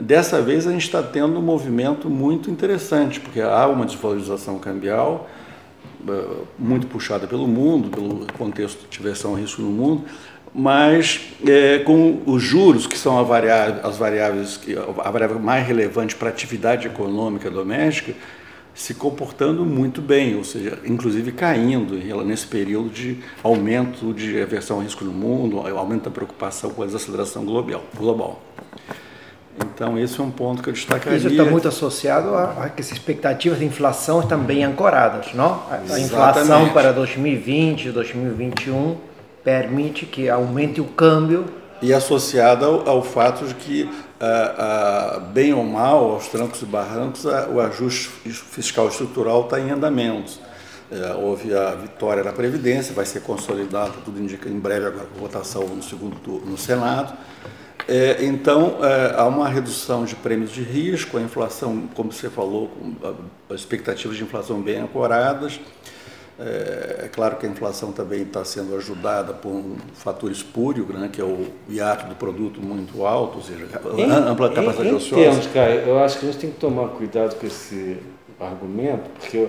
Dessa 0.00 0.42
vez 0.42 0.66
a 0.66 0.72
gente 0.72 0.84
está 0.84 1.02
tendo 1.02 1.38
um 1.38 1.42
movimento 1.42 2.10
muito 2.10 2.50
interessante, 2.50 3.18
porque 3.18 3.40
há 3.40 3.66
uma 3.66 3.86
desvalorização 3.86 4.58
cambial 4.58 5.26
é, 6.06 6.24
muito 6.58 6.86
puxada 6.86 7.26
pelo 7.26 7.48
mundo, 7.48 7.88
pelo 7.88 8.26
contexto 8.34 8.86
de 8.90 9.02
versão 9.02 9.32
risco 9.32 9.62
no 9.62 9.70
mundo, 9.70 10.04
mas 10.54 11.32
é, 11.46 11.78
com 11.78 12.20
os 12.26 12.42
juros, 12.42 12.86
que 12.86 12.98
são 12.98 13.24
variável, 13.24 13.80
as 13.82 13.96
variáveis, 13.96 14.60
a 15.02 15.10
variável 15.10 15.38
mais 15.38 15.66
relevante 15.66 16.14
para 16.14 16.28
a 16.28 16.30
atividade 16.30 16.86
econômica 16.86 17.50
doméstica, 17.50 18.12
se 18.74 18.92
comportando 18.92 19.64
muito 19.64 20.02
bem, 20.02 20.36
ou 20.36 20.44
seja, 20.44 20.78
inclusive 20.84 21.32
caindo 21.32 21.94
nesse 22.22 22.46
período 22.46 22.90
de 22.90 23.16
aumento 23.42 24.12
de 24.12 24.42
aversão 24.42 24.76
ao 24.76 24.82
risco 24.82 25.06
no 25.06 25.12
mundo, 25.12 25.58
aumento 25.58 26.04
da 26.04 26.10
preocupação 26.10 26.68
com 26.68 26.82
a 26.82 26.86
desaceleração 26.86 27.46
global. 27.46 28.42
Então, 29.58 29.98
esse 29.98 30.20
é 30.20 30.22
um 30.22 30.30
ponto 30.30 30.62
que 30.62 30.68
eu 30.68 30.72
destacaria. 30.72 31.18
Isso 31.18 31.28
está 31.28 31.44
muito 31.44 31.68
associado 31.68 32.34
a, 32.34 32.64
a 32.64 32.68
que 32.68 32.80
as 32.80 32.92
expectativas 32.92 33.58
de 33.58 33.64
inflação 33.64 34.20
estão 34.20 34.38
bem 34.38 34.64
ancoradas, 34.64 35.32
não? 35.32 35.62
A, 35.70 35.80
a 35.94 36.00
inflação 36.00 36.70
para 36.70 36.92
2020, 36.92 37.90
2021 37.90 38.96
permite 39.42 40.04
que 40.06 40.28
aumente 40.28 40.80
o 40.80 40.84
câmbio. 40.84 41.44
E 41.80 41.92
associada 41.92 42.66
ao, 42.66 42.88
ao 42.88 43.02
fato 43.02 43.46
de 43.46 43.54
que, 43.54 43.90
ah, 44.20 44.54
ah, 44.58 45.20
bem 45.20 45.54
ou 45.54 45.64
mal, 45.64 46.12
aos 46.12 46.28
trancos 46.28 46.62
e 46.62 46.66
barrancos, 46.66 47.24
o 47.24 47.60
ajuste 47.60 48.08
fiscal 48.08 48.88
estrutural 48.88 49.42
está 49.42 49.60
em 49.60 49.70
andamento. 49.70 50.46
É, 50.90 51.14
houve 51.14 51.52
a 51.52 51.70
vitória 51.74 52.22
da 52.22 52.32
Previdência, 52.32 52.94
vai 52.94 53.04
ser 53.04 53.20
consolidada, 53.20 53.92
tudo 54.04 54.20
indica 54.20 54.48
em 54.48 54.58
breve 54.58 54.86
agora 54.86 55.06
com 55.12 55.18
votação 55.18 55.66
no 55.66 55.82
segundo 55.82 56.16
turno 56.20 56.46
no 56.46 56.58
Senado. 56.58 57.12
É, 57.88 58.24
então, 58.24 58.78
é, 58.84 59.14
há 59.16 59.24
uma 59.26 59.48
redução 59.48 60.04
de 60.04 60.16
prêmios 60.16 60.50
de 60.50 60.62
risco, 60.62 61.18
a 61.18 61.20
inflação, 61.22 61.88
como 61.94 62.12
você 62.12 62.28
falou, 62.28 62.70
expectativas 63.50 64.16
de 64.16 64.24
inflação 64.24 64.60
bem 64.60 64.78
ancoradas. 64.78 65.60
É, 66.38 67.04
é, 67.04 67.08
claro 67.08 67.36
que 67.36 67.46
a 67.46 67.48
inflação 67.48 67.92
também 67.92 68.22
está 68.22 68.44
sendo 68.44 68.76
ajudada 68.76 69.32
por 69.32 69.48
um 69.48 69.76
fator 69.94 70.30
espúrio, 70.30 70.84
né, 70.92 71.08
que 71.10 71.20
é 71.20 71.24
o 71.24 71.46
hiato 71.68 72.06
do 72.06 72.14
produto 72.14 72.60
muito 72.60 73.06
alto, 73.06 73.38
ou 73.38 73.42
seja, 73.42 73.66
em, 73.96 74.04
ampla 74.04 74.50
capacidade 74.50 74.88
em, 74.90 74.96
em 74.96 75.10
termos, 75.10 75.46
cara, 75.46 75.72
eu 75.72 75.98
acho 75.98 76.18
que 76.18 76.26
a 76.26 76.30
gente 76.30 76.40
tem 76.40 76.50
que 76.50 76.58
tomar 76.58 76.88
cuidado 76.88 77.36
com 77.36 77.46
esse 77.46 77.96
argumento, 78.38 79.08
porque 79.18 79.48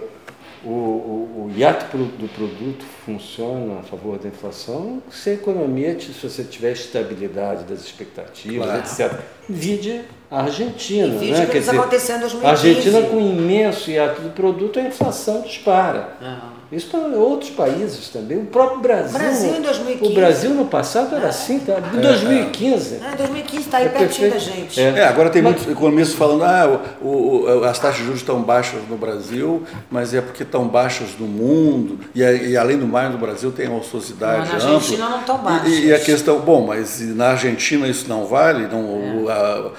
o, 0.68 0.70
o, 0.70 1.46
o 1.46 1.58
hiato 1.58 1.96
do 1.96 2.28
produto 2.28 2.84
funciona 3.06 3.80
a 3.80 3.84
favor 3.84 4.20
da 4.20 4.28
inflação 4.28 5.02
se 5.10 5.30
a 5.30 5.34
economia, 5.34 5.98
se 5.98 6.12
você 6.12 6.44
tiver 6.44 6.74
estabilidade 6.74 7.64
das 7.64 7.80
expectativas, 7.80 8.66
claro. 8.66 8.80
etc. 8.80 9.20
Vide 9.48 10.02
a 10.30 10.42
Argentina. 10.42 11.24
E 11.24 11.32
né? 11.32 11.46
Quer 11.46 11.60
dizer, 11.60 11.80
acontecendo 11.80 12.26
a 12.44 12.50
Argentina 12.50 13.02
com 13.04 13.18
imenso 13.18 13.90
hiato 13.90 14.22
do 14.22 14.32
produto, 14.32 14.78
a 14.78 14.82
inflação 14.82 15.42
dispara. 15.42 16.18
Uhum. 16.20 16.57
Isso 16.70 16.88
para 16.88 17.00
outros 17.00 17.50
países 17.52 18.10
também. 18.10 18.38
O 18.38 18.46
próprio 18.46 18.82
Brasil. 18.82 19.18
Brasil 19.18 19.56
em 19.56 19.62
2015. 19.62 20.12
O 20.12 20.16
Brasil 20.16 20.50
no 20.54 20.66
passado 20.66 21.16
era 21.16 21.28
é. 21.28 21.30
assim, 21.30 21.60
tá? 21.60 21.76
Em 21.94 22.02
2015. 22.02 22.96
É, 22.96 23.16
2015 23.16 23.58
está 23.58 23.78
aí 23.78 23.86
é 23.86 23.90
pertinho 23.90 24.32
da 24.32 24.38
gente. 24.38 24.82
É. 24.82 25.00
é, 25.00 25.08
agora 25.08 25.30
tem 25.30 25.42
mas, 25.42 25.54
muitos 25.54 25.72
economistas 25.72 26.18
falando 26.18 26.44
ah, 26.44 26.82
o, 27.02 27.08
o, 27.08 27.64
as 27.64 27.80
taxas 27.80 28.00
de 28.00 28.04
juros 28.04 28.20
estão 28.20 28.42
baixas 28.42 28.82
no 28.90 28.98
Brasil, 28.98 29.64
mas 29.90 30.14
é 30.14 30.20
porque 30.20 30.44
estão 30.44 30.68
baixas 30.68 31.12
no 31.18 31.26
mundo. 31.26 32.00
E, 32.14 32.20
e 32.20 32.58
além 32.58 32.78
do 32.78 32.86
mais, 32.86 33.10
no 33.12 33.18
Brasil 33.18 33.50
tem 33.50 33.70
uma 33.70 33.80
ociosidade 33.80 34.42
ampla. 34.42 34.60
Na 34.60 34.76
Argentina 34.76 35.10
não 35.10 35.20
estão 35.22 35.38
baixas. 35.38 35.70
E, 35.70 35.86
e, 35.86 35.94
a 35.94 36.00
questão, 36.00 36.40
bom, 36.42 36.68
mas 36.68 37.00
na 37.16 37.30
Argentina 37.30 37.88
isso 37.88 38.10
não 38.10 38.26
vale? 38.26 38.68
Não, 38.68 39.30
é. 39.30 39.32
a, 39.32 39.72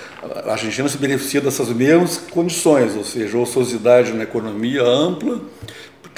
a 0.47 0.53
Argentina 0.53 0.89
se 0.89 0.97
beneficia 0.97 1.43
dessas 1.43 1.69
mesmas 1.69 2.17
condições, 2.31 2.97
ou 2.97 3.05
seja, 3.05 3.37
ociosidade 3.37 4.15
na 4.15 4.23
economia 4.23 4.83
ampla 4.83 5.39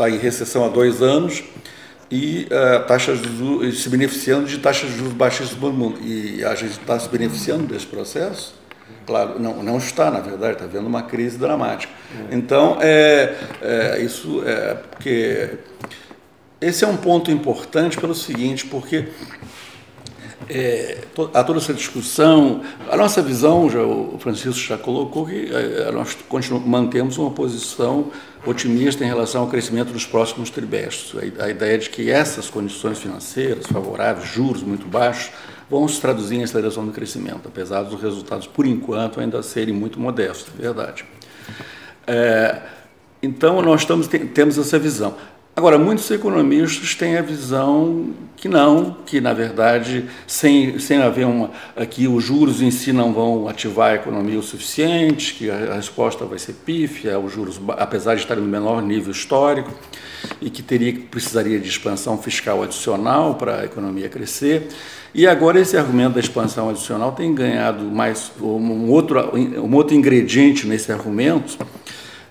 está 0.00 0.09
em 0.09 0.16
recessão 0.16 0.64
há 0.64 0.69
dois 0.69 1.02
anos 1.02 1.45
e 2.11 2.47
uh, 2.47 2.87
taxas 2.87 3.21
de 3.21 3.73
se 3.73 3.88
beneficiando 3.90 4.47
de 4.47 4.59
taxas 4.59 4.90
de 4.90 4.97
juros 4.97 5.12
baixíssimas 5.12 5.61
no 5.61 5.73
mundo. 5.73 6.00
E 6.02 6.42
a 6.42 6.54
gente 6.54 6.73
está 6.73 6.99
se 6.99 7.09
beneficiando 7.09 7.66
desse 7.66 7.87
processo? 7.87 8.54
Claro, 9.07 9.38
não, 9.38 9.62
não 9.62 9.78
está, 9.78 10.11
na 10.11 10.21
verdade, 10.21 10.54
está 10.54 10.64
havendo 10.64 10.87
uma 10.87 11.02
crise 11.02 11.37
dramática. 11.37 11.92
Então, 12.30 12.78
é, 12.80 13.37
é, 13.61 14.02
isso 14.02 14.42
é 14.45 14.75
porque. 14.75 15.50
Esse 16.61 16.85
é 16.85 16.87
um 16.87 16.97
ponto 16.97 17.30
importante 17.30 17.99
pelo 17.99 18.14
seguinte, 18.14 18.66
porque 18.66 19.09
é, 20.47 20.99
a 21.33 21.42
toda 21.42 21.59
essa 21.59 21.73
discussão, 21.73 22.61
a 22.90 22.97
nossa 22.99 23.23
visão, 23.23 23.71
já, 23.71 23.83
o 23.83 24.19
Francisco 24.19 24.61
já 24.61 24.76
colocou 24.76 25.25
que 25.25 25.50
é, 25.50 25.90
nós 25.90 26.19
mantemos 26.66 27.16
uma 27.16 27.30
posição 27.30 28.11
otimista 28.47 29.05
em 29.05 29.07
relação 29.07 29.43
ao 29.43 29.49
crescimento 29.49 29.93
dos 29.93 30.07
próximos 30.07 30.51
trimestres. 30.51 31.15
A, 31.39 31.49
ideia 31.49 31.79
de 31.79 31.91
que 31.91 32.11
essas 32.11 32.49
condições 32.49 32.99
financeiras 32.99 33.67
favoráveis, 33.67 34.29
juros 34.29 34.63
muito 34.63 34.87
baixos, 34.87 35.33
vão 35.69 35.87
se 35.87 36.01
traduzir 36.01 36.37
em 36.37 36.43
aceleração 36.43 36.85
do 36.85 36.93
crescimento, 36.93 37.43
apesar 37.47 37.83
dos 37.83 38.01
resultados, 38.01 38.47
por 38.47 38.67
enquanto, 38.67 39.21
ainda 39.21 39.43
serem 39.43 39.75
muito 39.75 40.01
modestos, 40.01 40.53
é 40.59 40.63
verdade. 40.63 41.05
É, 42.07 42.63
então, 43.23 43.61
nós 43.61 43.83
estamos, 43.83 44.09
temos 44.09 44.57
essa 44.57 44.79
visão. 44.79 45.15
Agora, 45.54 45.76
muitos 45.76 46.11
economistas 46.11 46.95
têm 46.95 47.16
a 47.16 47.23
visão 47.23 48.14
que 48.37 48.49
não, 48.49 48.97
que 49.04 49.21
na 49.21 49.35
verdade, 49.35 50.07
sem, 50.26 50.78
sem 50.78 50.99
haver 51.02 51.26
uma. 51.26 51.50
que 51.90 52.09
os 52.09 52.25
juros 52.25 52.62
em 52.62 52.71
si 52.71 52.92
não 52.92 53.12
vão 53.12 53.49
ativar 53.49 53.90
a 53.90 53.95
economia 53.97 54.38
o 54.38 54.42
suficiente, 54.42 55.35
que 55.35 55.50
a, 55.50 55.73
a 55.73 55.75
resposta 55.75 56.25
vai 56.25 56.38
ser 56.38 56.54
pífia, 56.64 57.19
os 57.19 57.33
juros, 57.33 57.61
apesar 57.76 58.14
de 58.14 58.23
estarem 58.23 58.42
no 58.42 58.49
menor 58.49 58.80
nível 58.80 59.11
histórico, 59.11 59.71
e 60.40 60.49
que 60.49 60.62
teria, 60.62 60.95
precisaria 61.11 61.59
de 61.59 61.69
expansão 61.69 62.16
fiscal 62.16 62.62
adicional 62.62 63.35
para 63.35 63.61
a 63.61 63.64
economia 63.64 64.09
crescer. 64.09 64.69
E 65.12 65.26
agora 65.26 65.61
esse 65.61 65.76
argumento 65.76 66.14
da 66.14 66.21
expansão 66.21 66.71
adicional 66.71 67.12
tem 67.12 67.35
ganhado 67.35 67.83
mais 67.85 68.30
um 68.40 68.88
outro, 68.88 69.37
um 69.37 69.75
outro 69.75 69.95
ingrediente 69.95 70.66
nesse 70.66 70.92
argumento 70.92 71.59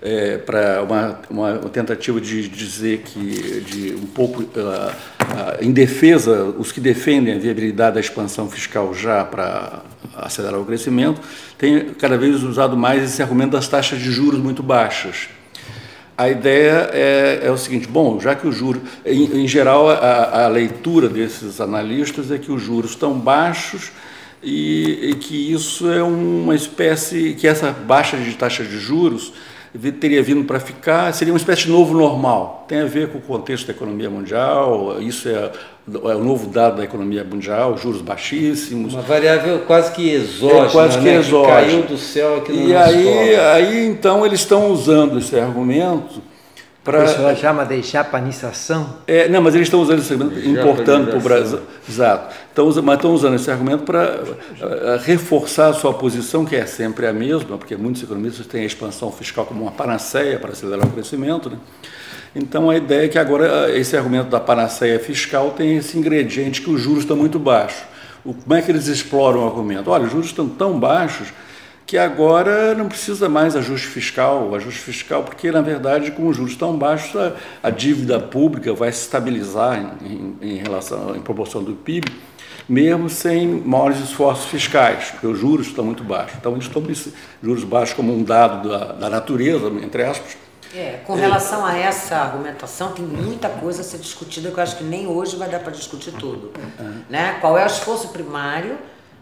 é, 0.02 0.38
para 0.38 0.82
uma, 0.82 1.20
uma, 1.28 1.52
tentativa 1.68 2.20
de 2.20 2.48
dizer 2.48 3.02
que, 3.04 3.60
de 3.60 3.94
um 3.94 4.06
pouco 4.06 4.42
uh, 4.42 4.46
uh, 4.46 4.92
em 5.60 5.72
defesa, 5.72 6.44
os 6.58 6.72
que 6.72 6.80
defendem 6.80 7.34
a 7.34 7.38
viabilidade 7.38 7.94
da 7.94 8.00
expansão 8.00 8.48
fiscal 8.48 8.94
já 8.94 9.24
para 9.24 9.82
acelerar 10.16 10.58
o 10.58 10.64
crescimento, 10.64 11.20
têm 11.58 11.92
cada 11.98 12.16
vez 12.16 12.42
usado 12.42 12.76
mais 12.76 13.02
esse 13.02 13.22
argumento 13.22 13.52
das 13.52 13.68
taxas 13.68 13.98
de 13.98 14.10
juros 14.10 14.40
muito 14.40 14.62
baixas. 14.62 15.28
A 16.16 16.28
ideia 16.28 16.90
é, 16.92 17.40
é 17.44 17.50
o 17.50 17.58
seguinte: 17.58 17.86
bom, 17.86 18.18
já 18.18 18.34
que 18.34 18.46
o 18.46 18.52
juro, 18.52 18.80
em, 19.04 19.42
em 19.42 19.48
geral, 19.48 19.88
a, 19.90 20.44
a 20.44 20.48
leitura 20.48 21.08
desses 21.08 21.60
analistas 21.60 22.30
é 22.30 22.38
que 22.38 22.50
os 22.50 22.62
juros 22.62 22.92
estão 22.92 23.18
baixos 23.18 23.90
e, 24.42 25.10
e 25.10 25.14
que 25.14 25.52
isso 25.52 25.90
é 25.90 26.02
uma 26.02 26.54
espécie, 26.54 27.34
que 27.38 27.46
essa 27.46 27.70
baixa 27.70 28.16
de 28.16 28.34
taxa 28.34 28.64
de 28.64 28.78
juros 28.78 29.32
teria 30.00 30.22
vindo 30.22 30.44
para 30.44 30.58
ficar, 30.58 31.12
seria 31.14 31.32
uma 31.32 31.38
espécie 31.38 31.62
de 31.62 31.70
novo 31.70 31.94
normal. 31.94 32.64
Tem 32.66 32.80
a 32.80 32.86
ver 32.86 33.08
com 33.08 33.18
o 33.18 33.20
contexto 33.20 33.66
da 33.66 33.72
economia 33.72 34.10
mundial, 34.10 35.00
isso 35.00 35.28
é, 35.28 35.52
é 35.92 36.14
o 36.16 36.24
novo 36.24 36.48
dado 36.48 36.78
da 36.78 36.84
economia 36.84 37.22
mundial, 37.22 37.76
juros 37.76 38.02
baixíssimos. 38.02 38.94
Uma 38.94 39.02
variável 39.02 39.60
quase 39.60 39.92
que 39.92 40.10
exógena, 40.10 40.66
é, 40.66 40.70
quase 40.70 40.98
que, 40.98 41.04
né? 41.04 41.16
exógena. 41.16 41.60
que 41.60 41.66
caiu 41.66 41.82
do 41.82 41.98
céu 41.98 42.36
aqui 42.38 42.52
no 42.52 42.68
E 42.68 42.74
aí, 42.74 43.36
aí, 43.36 43.86
então, 43.86 44.26
eles 44.26 44.40
estão 44.40 44.72
usando 44.72 45.18
esse 45.18 45.38
argumento 45.38 46.20
para. 46.84 47.04
O 47.04 47.08
senhor 47.08 47.36
chama 47.36 47.64
de 47.64 47.82
japanização? 47.82 48.96
É, 49.06 49.28
não, 49.28 49.40
mas 49.40 49.54
eles 49.54 49.66
estão 49.66 49.80
usando 49.80 49.98
esse 49.98 50.12
argumento, 50.12 50.48
importando 50.48 51.08
para 51.08 51.18
o 51.18 51.20
Brasil. 51.20 51.60
Exato. 51.88 52.34
Então, 52.52 52.66
mas 52.82 52.96
estão 52.96 53.12
usando 53.12 53.34
esse 53.34 53.50
argumento 53.50 53.84
para 53.84 54.20
uh, 54.22 55.04
reforçar 55.04 55.68
a 55.68 55.72
sua 55.72 55.94
posição, 55.94 56.44
que 56.44 56.56
é 56.56 56.66
sempre 56.66 57.06
a 57.06 57.12
mesma, 57.12 57.56
porque 57.58 57.76
muitos 57.76 58.02
economistas 58.02 58.46
têm 58.46 58.62
a 58.62 58.66
expansão 58.66 59.10
fiscal 59.12 59.44
como 59.44 59.62
uma 59.62 59.72
panaceia 59.72 60.38
para 60.38 60.52
acelerar 60.52 60.86
o 60.86 60.90
crescimento. 60.90 61.50
Né? 61.50 61.56
Então, 62.34 62.70
a 62.70 62.76
ideia 62.76 63.06
é 63.06 63.08
que 63.08 63.18
agora 63.18 63.76
esse 63.76 63.96
argumento 63.96 64.30
da 64.30 64.40
panaceia 64.40 64.98
fiscal 64.98 65.50
tem 65.50 65.76
esse 65.76 65.98
ingrediente 65.98 66.62
que 66.62 66.70
os 66.70 66.80
juros 66.80 67.00
estão 67.00 67.16
muito 67.16 67.38
baixos. 67.38 67.82
O, 68.24 68.34
como 68.34 68.54
é 68.54 68.62
que 68.62 68.70
eles 68.70 68.86
exploram 68.86 69.44
o 69.44 69.46
argumento? 69.46 69.90
Olha, 69.90 70.04
os 70.04 70.12
juros 70.12 70.26
estão 70.26 70.48
tão 70.48 70.78
baixos 70.78 71.28
que 71.90 71.98
agora 71.98 72.72
não 72.72 72.86
precisa 72.86 73.28
mais 73.28 73.56
ajuste 73.56 73.88
fiscal, 73.88 74.54
ajuste 74.54 74.78
fiscal, 74.78 75.24
porque 75.24 75.50
na 75.50 75.60
verdade 75.60 76.12
com 76.12 76.28
os 76.28 76.36
juros 76.36 76.54
tão 76.54 76.78
baixos 76.78 77.20
a, 77.20 77.32
a 77.64 77.68
dívida 77.68 78.20
pública 78.20 78.72
vai 78.72 78.92
se 78.92 79.00
estabilizar 79.00 79.96
em, 80.00 80.36
em, 80.40 80.54
relação 80.58 81.16
em 81.16 81.20
proporção 81.20 81.64
do 81.64 81.72
PIB, 81.72 82.08
mesmo 82.68 83.10
sem 83.10 83.44
maiores 83.44 83.98
esforços 83.98 84.44
fiscais, 84.44 85.06
porque 85.10 85.26
os 85.26 85.36
juros 85.36 85.66
estão 85.66 85.84
muito 85.84 86.04
baixos. 86.04 86.36
Então 86.38 86.52
eles 86.52 86.68
tomam 86.68 86.92
juros 87.42 87.64
baixos 87.64 87.96
como 87.96 88.14
um 88.14 88.22
dado 88.22 88.68
da, 88.68 88.92
da 88.92 89.10
natureza, 89.10 89.66
entre 89.82 90.04
aspas. 90.04 90.36
É, 90.72 91.00
com 91.04 91.14
relação 91.14 91.66
a 91.66 91.76
essa 91.76 92.14
argumentação, 92.18 92.92
tem 92.92 93.04
muita 93.04 93.48
coisa 93.48 93.80
a 93.80 93.84
ser 93.84 93.98
discutida 93.98 94.52
que 94.52 94.58
eu 94.58 94.62
acho 94.62 94.76
que 94.76 94.84
nem 94.84 95.08
hoje 95.08 95.34
vai 95.34 95.48
dar 95.48 95.58
para 95.58 95.72
discutir 95.72 96.12
tudo. 96.12 96.52
Né? 97.08 97.36
Qual 97.40 97.58
é 97.58 97.64
o 97.64 97.66
esforço 97.66 98.10
primário? 98.10 98.78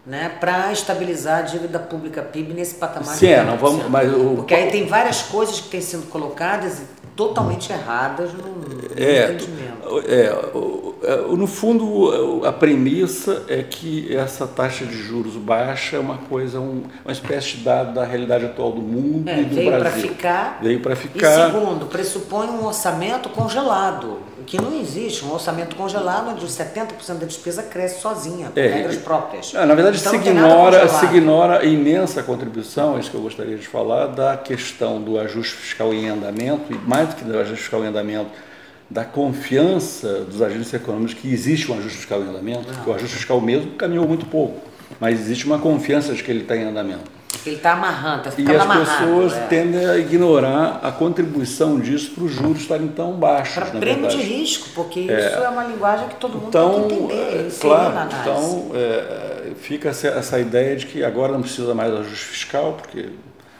Né, 0.08 0.30
para 0.40 0.72
estabilizar 0.72 1.40
a 1.40 1.42
dívida 1.42 1.78
pública 1.78 2.22
PIB 2.22 2.54
nesse 2.54 2.76
patamar 2.76 3.14
Sim, 3.14 3.26
de 3.26 3.32
é, 3.32 3.44
não 3.44 3.58
vamos, 3.58 3.86
mas 3.90 4.10
o, 4.10 4.36
Porque 4.36 4.54
aí 4.54 4.70
tem 4.70 4.86
várias 4.86 5.20
coisas 5.20 5.60
que 5.60 5.68
têm 5.68 5.82
sido 5.82 6.08
colocadas 6.08 6.80
totalmente 7.14 7.70
erradas 7.70 8.32
no, 8.32 8.38
no 8.38 8.80
é, 8.96 9.24
entendimento. 9.24 9.68
É, 10.06 11.36
no 11.36 11.46
fundo, 11.46 12.42
a 12.46 12.52
premissa 12.52 13.44
é 13.48 13.62
que 13.62 14.16
essa 14.16 14.46
taxa 14.46 14.86
de 14.86 14.96
juros 14.96 15.34
baixa 15.34 15.96
é 15.96 15.98
uma 15.98 16.16
coisa, 16.16 16.60
um, 16.60 16.84
uma 17.04 17.12
espécie 17.12 17.56
de 17.56 17.64
dado 17.64 17.92
da 17.92 18.04
realidade 18.04 18.46
atual 18.46 18.72
do 18.72 18.80
mundo 18.80 19.28
é, 19.28 19.40
e 19.40 19.44
do 19.44 19.54
veio 19.56 19.70
Brasil. 19.70 19.90
Veio 19.90 20.14
para 20.14 20.14
ficar. 20.14 20.58
Veio 20.62 20.80
para 20.80 20.96
ficar. 20.96 21.48
E 21.48 21.52
segundo, 21.52 21.86
pressupõe 21.86 22.46
um 22.46 22.64
orçamento 22.64 23.28
congelado 23.30 24.18
que 24.48 24.56
não 24.56 24.80
existe. 24.80 25.24
Um 25.24 25.32
orçamento 25.32 25.76
congelado 25.76 26.30
onde 26.30 26.44
70% 26.44 27.18
da 27.18 27.26
despesa 27.26 27.62
cresce 27.62 28.00
sozinha, 28.00 28.48
por 28.48 28.58
é, 28.58 28.66
regras 28.66 28.96
próprias. 28.96 29.52
na 29.52 29.74
verdade, 29.74 29.98
então, 30.00 30.12
se, 30.12 30.16
ignora, 30.16 30.88
se 30.88 31.04
ignora 31.04 31.58
a 31.60 31.64
imensa 31.64 32.22
contribuição, 32.22 32.96
é 32.96 33.00
isso 33.00 33.10
que 33.10 33.16
eu 33.16 33.20
gostaria 33.20 33.56
de 33.56 33.66
falar, 33.68 34.06
da 34.06 34.36
questão 34.36 35.00
do 35.00 35.18
ajuste 35.18 35.54
fiscal 35.54 35.92
em 35.92 36.08
andamento, 36.08 36.72
e 36.72 36.74
mais 36.76 37.08
do 37.10 37.16
que 37.16 37.24
do 37.24 37.38
ajuste 37.38 37.62
fiscal 37.62 37.84
em 37.84 37.88
andamento, 37.88 38.30
da 38.90 39.04
confiança 39.04 40.20
dos 40.20 40.40
agentes 40.40 40.72
econômicos 40.72 41.12
que 41.12 41.30
existe 41.30 41.70
um 41.70 41.76
ajuste 41.76 41.98
fiscal 41.98 42.22
em 42.22 42.28
andamento, 42.28 42.66
ah. 42.70 42.74
porque 42.74 42.90
o 42.90 42.94
ajuste 42.94 43.16
fiscal 43.16 43.40
mesmo 43.40 43.72
caminhou 43.72 44.08
muito 44.08 44.24
pouco, 44.24 44.66
mas 44.98 45.20
existe 45.20 45.44
uma 45.44 45.58
confiança 45.58 46.14
de 46.14 46.22
que 46.22 46.30
ele 46.30 46.42
está 46.42 46.56
em 46.56 46.64
andamento. 46.64 47.17
Ele 47.46 47.56
está 47.56 47.72
amarrando, 47.72 48.18
está 48.18 48.30
ficando 48.30 48.60
amarrado. 48.60 48.86
E 48.86 48.90
as 48.90 48.98
pessoas 48.98 49.32
é. 49.34 49.46
tendem 49.46 49.86
a 49.86 49.96
ignorar 49.96 50.80
a 50.82 50.92
contribuição 50.92 51.78
disso 51.78 52.10
para 52.12 52.24
os 52.24 52.32
juros 52.32 52.60
estarem 52.60 52.88
tão 52.88 53.12
baixos. 53.12 53.54
Para 53.54 53.66
prêmio 53.66 54.02
verdade. 54.02 54.16
de 54.16 54.22
risco, 54.22 54.68
porque 54.74 55.06
é. 55.08 55.28
isso 55.28 55.38
é 55.38 55.48
uma 55.48 55.64
linguagem 55.64 56.08
que 56.08 56.16
todo 56.16 56.34
mundo 56.34 56.48
então, 56.48 56.82
tem 56.82 56.88
que 56.88 57.04
entender. 57.04 57.46
É, 57.46 57.50
claro, 57.60 58.08
então 58.20 58.70
é, 58.74 59.52
fica 59.56 59.88
essa, 59.88 60.38
ideia 60.38 60.76
de 60.76 60.86
que 60.86 61.04
agora 61.04 61.32
não 61.32 61.42
precisa 61.42 61.74
mais 61.74 61.92
ajuste 61.92 62.24
fiscal, 62.24 62.74
porque 62.80 63.10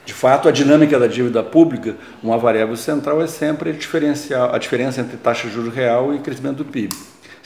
de 0.08 0.14
fato, 0.14 0.48
a 0.48 0.50
dinâmica 0.50 0.98
da 0.98 1.06
dívida 1.06 1.42
pública, 1.42 1.94
uma 2.22 2.38
variável 2.38 2.76
central 2.76 3.20
é 3.20 3.26
sempre 3.26 3.68
a, 3.68 3.72
diferencial, 3.74 4.54
a 4.54 4.56
diferença 4.56 5.02
entre 5.02 5.18
taxa 5.18 5.46
de 5.48 5.52
juros 5.52 5.74
real 5.74 6.14
e 6.14 6.18
crescimento 6.18 6.56
do 6.56 6.64
PIB. 6.64 6.96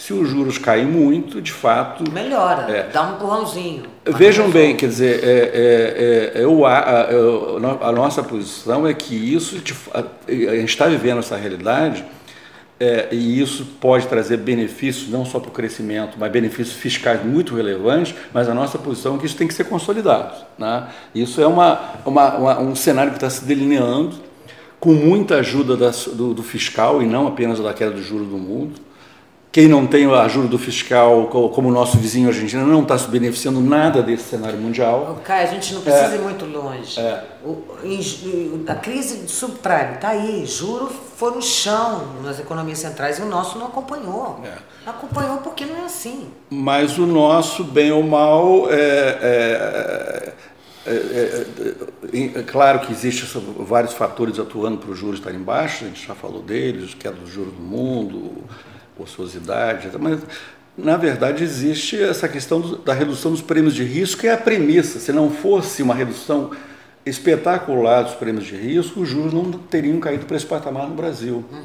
Se 0.03 0.13
os 0.13 0.29
juros 0.29 0.59
caem 0.59 0.85
muito, 0.85 1.41
de 1.41 1.53
fato. 1.53 2.03
Melhora, 2.11 2.63
é, 2.63 2.91
dá 2.93 3.09
um 3.09 3.15
empurrãozinho. 3.15 3.85
Vejam 4.05 4.51
bem, 4.51 4.75
quer 4.75 4.89
dizer, 4.89 5.23
é, 5.23 6.33
é, 6.35 6.41
é, 6.41 6.45
eu, 6.45 6.67
a, 6.67 6.77
a, 6.77 7.89
a, 7.89 7.93
nossa 7.93 8.21
posição 8.21 8.85
é 8.85 8.93
que 8.95 9.15
isso, 9.15 9.63
a, 9.95 10.01
a 10.01 10.57
gente 10.57 10.71
está 10.71 10.87
vivendo 10.87 11.21
essa 11.21 11.37
realidade, 11.37 12.05
é, 12.81 13.11
e 13.13 13.41
isso 13.41 13.65
pode 13.81 14.09
trazer 14.09 14.39
benefícios 14.39 15.09
não 15.09 15.25
só 15.25 15.39
para 15.39 15.51
o 15.51 15.53
crescimento, 15.53 16.17
mas 16.19 16.33
benefícios 16.33 16.75
fiscais 16.75 17.25
muito 17.25 17.55
relevantes, 17.55 18.13
mas 18.35 18.49
a 18.49 18.55
nossa 18.55 18.79
posição 18.79 19.15
é 19.15 19.19
que 19.21 19.27
isso 19.27 19.37
tem 19.37 19.47
que 19.47 19.55
ser 19.55 19.67
consolidado. 19.67 20.35
Né? 20.59 20.85
Isso 21.15 21.41
é 21.41 21.47
uma, 21.47 21.81
uma, 22.05 22.35
uma 22.39 22.59
um 22.59 22.75
cenário 22.75 23.13
que 23.13 23.19
está 23.19 23.31
se 23.31 23.45
delineando, 23.45 24.17
com 24.81 24.95
muita 24.95 25.37
ajuda 25.37 25.77
da, 25.77 25.91
do, 25.91 26.35
do 26.35 26.43
fiscal 26.43 27.01
e 27.01 27.07
não 27.07 27.29
apenas 27.29 27.61
da 27.61 27.73
queda 27.73 27.93
do 27.93 28.03
juro 28.03 28.25
do 28.25 28.37
mundo. 28.37 28.91
Quem 29.53 29.69
não 29.69 29.87
tem 29.87 30.07
a 30.07 30.23
ajuda 30.23 30.49
do 30.49 30.59
fiscal, 30.59 31.27
como 31.27 31.69
o 31.69 31.71
nosso 31.71 31.99
vizinho 31.99 32.29
argentino, 32.29 32.67
não 32.67 32.81
está 32.81 32.97
se 32.97 33.07
beneficiando 33.07 33.61
nada 33.61 34.03
desse 34.03 34.25
cenário 34.31 34.59
mundial. 34.59 35.21
Caio, 35.23 35.47
a 35.47 35.51
gente 35.51 35.75
não 35.75 35.83
precisa 35.83 36.15
é, 36.15 36.17
ir 36.17 36.21
muito 36.23 36.47
longe. 36.47 36.99
É. 36.99 37.23
O, 37.45 37.63
a 38.67 38.75
crise 38.77 39.19
do 39.19 39.31
subprime 39.31 39.97
está 39.97 40.09
aí, 40.09 40.47
juro 40.47 40.89
foi 40.89 41.33
no 41.33 41.43
chão 41.43 42.15
nas 42.25 42.41
economias 42.41 42.79
centrais 42.79 43.19
e 43.19 43.23
o 43.23 43.27
nosso 43.27 43.59
não 43.59 43.67
acompanhou. 43.67 44.41
É. 44.43 44.57
Não 44.87 44.95
acompanhou 44.95 45.37
porque 45.39 45.67
não 45.67 45.77
é 45.77 45.85
assim. 45.85 46.31
Mas 46.49 46.97
o 46.97 47.07
nosso, 47.07 47.63
bem 47.63 47.93
ou 47.93 48.03
mal, 48.03 48.71
é, 48.71 49.19
é, 49.21 50.33
é, 50.87 51.47
é, 52.39 52.43
claro 52.43 52.81
que 52.81 52.91
existem 52.91 53.41
vários 53.59 53.93
fatores 53.93 54.39
atuando 54.39 54.79
para 54.79 54.91
os 54.91 54.99
juros 54.99 55.19
estarem 55.19 55.41
baixos, 55.41 55.83
a 55.83 55.91
gente 55.91 56.07
já 56.07 56.15
falou 56.15 56.43
deles, 56.43 56.95
queda 56.95 57.17
dos 57.17 57.31
juros 57.31 57.53
do 57.53 57.63
mundo, 57.63 58.45
ociosidade, 58.99 59.89
mas 59.99 60.21
na 60.77 60.97
verdade 60.97 61.45
existe 61.45 62.01
essa 62.01 62.29
questão 62.29 62.81
da 62.85 62.93
redução 62.93 63.31
dos 63.31 63.43
prêmios 63.43 63.75
de 63.75 63.85
risco, 63.85 64.21
que 64.21 64.27
é 64.27 64.33
a 64.33 64.39
premissa. 64.39 64.99
Se 64.99 65.13
não 65.13 65.31
fosse 65.31 65.83
uma 65.83 65.95
redução 65.95 66.51
espetacular 67.05 68.03
dos 68.03 68.15
prêmios 68.15 68.45
de 68.45 68.57
risco, 68.57 69.01
os 69.01 69.09
juros 69.09 69.33
não 69.33 69.51
teriam 69.51 69.99
caído 69.99 70.25
para 70.25 70.37
esse 70.37 70.47
patamar 70.47 70.89
no 70.89 70.95
Brasil. 70.95 71.45
Uhum. 71.51 71.63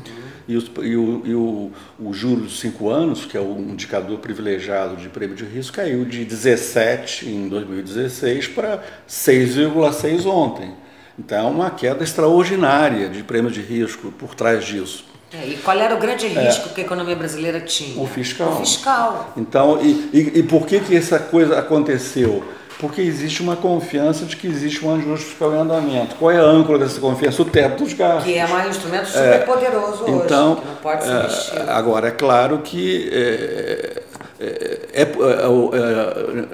E, 0.47 0.55
os, 0.55 0.71
e, 0.81 0.95
o, 0.95 1.21
e 1.25 1.35
o, 1.35 1.71
o 1.99 2.13
juro 2.13 2.43
de 2.43 2.57
cinco 2.57 2.89
anos, 2.89 3.25
que 3.25 3.37
é 3.37 3.41
um 3.41 3.59
indicador 3.71 4.17
privilegiado 4.19 4.95
de 4.95 5.09
prêmio 5.09 5.35
de 5.35 5.43
risco, 5.43 5.75
caiu 5.75 6.05
de 6.05 6.23
17 6.23 7.29
em 7.29 7.49
2016 7.49 8.47
para 8.47 8.81
6,6 9.07 10.25
ontem. 10.25 10.73
Então, 11.19 11.47
é 11.47 11.51
uma 11.51 11.69
queda 11.69 12.03
extraordinária 12.03 13.09
de 13.09 13.23
prêmio 13.23 13.51
de 13.51 13.61
risco 13.61 14.11
por 14.11 14.35
trás 14.35 14.63
disso. 14.63 15.05
É, 15.33 15.45
e 15.45 15.57
qual 15.57 15.77
era 15.77 15.93
o 15.93 15.97
grande 15.97 16.25
é. 16.25 16.29
risco 16.29 16.69
é, 16.69 16.73
que 16.73 16.81
a 16.81 16.83
economia 16.83 17.15
brasileira 17.15 17.59
tinha? 17.59 18.01
O 18.01 18.07
fiscal. 18.07 18.53
O 18.53 18.55
fiscal. 18.57 19.33
Então, 19.35 19.79
e, 19.81 20.09
e, 20.13 20.39
e, 20.39 20.43
por 20.43 20.65
que, 20.65 20.79
que 20.79 20.95
essa 20.95 21.19
coisa 21.19 21.59
aconteceu? 21.59 22.43
Porque 22.79 23.01
existe 23.01 23.41
uma 23.41 23.55
confiança 23.55 24.23
de 24.23 24.37
que 24.37 24.47
existe 24.47 24.85
um 24.85 24.95
ajuste 24.95 25.25
fiscal 25.25 25.53
em 25.53 25.57
andamento. 25.57 26.15
Qual 26.15 26.31
é 26.31 26.37
a 26.37 26.43
âncora 26.43 26.79
dessa 26.79 26.99
confiança? 27.01 27.41
O 27.41 27.45
teto 27.45 27.83
dos 27.83 27.93
gastos. 27.93 28.23
Que 28.23 28.37
é 28.37 28.45
um 28.45 28.69
instrumento 28.69 29.07
super 29.07 29.33
é, 29.33 29.37
poderoso 29.39 30.03
hoje, 30.03 30.11
então, 30.25 30.55
que 30.55 30.67
não 30.67 30.75
pode 30.75 31.03
ser 31.03 31.13
mexido. 31.23 31.71
Agora, 31.71 32.07
é 32.07 32.11
claro 32.11 32.59
que 32.59 33.09
é, 33.11 34.03
é, 34.39 35.07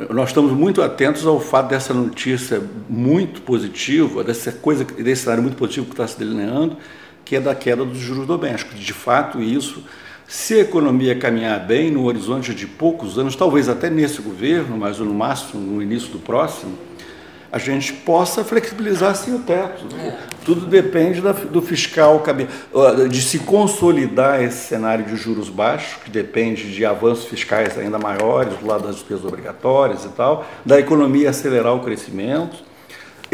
nós 0.10 0.30
estamos 0.30 0.54
muito 0.54 0.82
atentos 0.82 1.28
ao 1.28 1.40
fato 1.40 1.68
dessa 1.68 1.94
notícia 1.94 2.62
muito 2.90 3.42
positiva, 3.42 4.24
dessa 4.24 4.52
coisa, 4.52 4.86
desse 4.86 5.24
cenário 5.24 5.44
muito 5.44 5.58
positivo 5.58 5.88
que 5.88 5.94
está 5.94 6.08
se 6.08 6.18
delineando, 6.18 6.78
que 7.26 7.36
é 7.36 7.40
da 7.40 7.56
queda 7.56 7.86
dos 7.86 7.98
juros 7.98 8.28
domésticos. 8.28 8.80
De 8.80 8.94
fato, 8.94 9.42
isso, 9.42 9.84
se 10.28 10.56
a 10.56 10.60
economia 10.60 11.18
caminhar 11.18 11.60
bem 11.60 11.92
no 11.92 12.06
horizonte 12.06 12.54
de 12.54 12.68
poucos 12.68 13.18
anos, 13.18 13.36
talvez 13.36 13.70
até 13.70 13.90
nesse 13.90 14.22
governo, 14.22 14.78
mas 14.78 15.00
no 15.00 15.14
máximo 15.14 15.62
no 15.62 15.82
início 15.82 16.10
do 16.10 16.20
próximo, 16.20 16.78
a 17.52 17.60
gente 17.60 17.94
possa 17.94 18.44
flexibilizar 18.44 19.16
sim 19.16 19.36
o 19.36 19.40
teto. 19.40 19.86
É. 19.96 20.18
Tudo 20.44 20.66
depende 20.66 21.22
da, 21.22 21.34
do 21.34 21.62
fiscal, 21.62 22.24
de 23.08 23.22
se 23.22 23.40
consolidar 23.40 24.42
esse 24.42 24.68
cenário 24.68 25.06
de 25.06 25.16
juros 25.16 25.50
baixos, 25.50 26.02
que 26.04 26.10
depende 26.10 26.74
de 26.74 26.84
avanços 26.84 27.26
fiscais 27.26 27.78
ainda 27.78 28.00
maiores 28.00 28.58
do 28.58 28.66
lado 28.66 28.88
das 28.88 28.96
despesas 28.96 29.24
obrigatórias 29.24 30.04
e 30.04 30.10
tal, 30.10 30.48
da 30.66 30.80
economia 30.80 31.30
acelerar 31.30 31.76
o 31.76 31.82
crescimento 31.82 32.73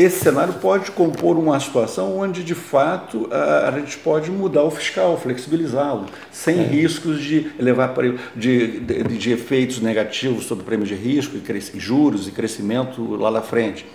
esse 0.01 0.19
cenário 0.19 0.53
pode 0.55 0.91
compor 0.91 1.37
uma 1.37 1.59
situação 1.59 2.17
onde, 2.17 2.43
de 2.43 2.55
fato, 2.55 3.27
a, 3.31 3.69
a 3.69 3.79
gente 3.79 3.97
pode 3.97 4.31
mudar 4.31 4.63
o 4.63 4.71
fiscal, 4.71 5.17
flexibilizá-lo, 5.17 6.05
sem 6.31 6.59
é. 6.59 6.63
riscos 6.63 7.21
de 7.21 7.51
levar 7.59 7.89
para 7.89 8.15
de, 8.35 8.79
de, 8.79 9.03
de, 9.03 9.31
efeitos 9.31 9.79
negativos 9.79 10.45
sobre 10.45 10.63
o 10.63 10.65
prêmio 10.65 10.85
de 10.85 10.95
risco 10.95 11.35
e 11.37 11.79
juros 11.79 12.27
e 12.27 12.31
crescimento 12.31 13.15
lá 13.15 13.31
na 13.31 13.41
frente. 13.41 13.85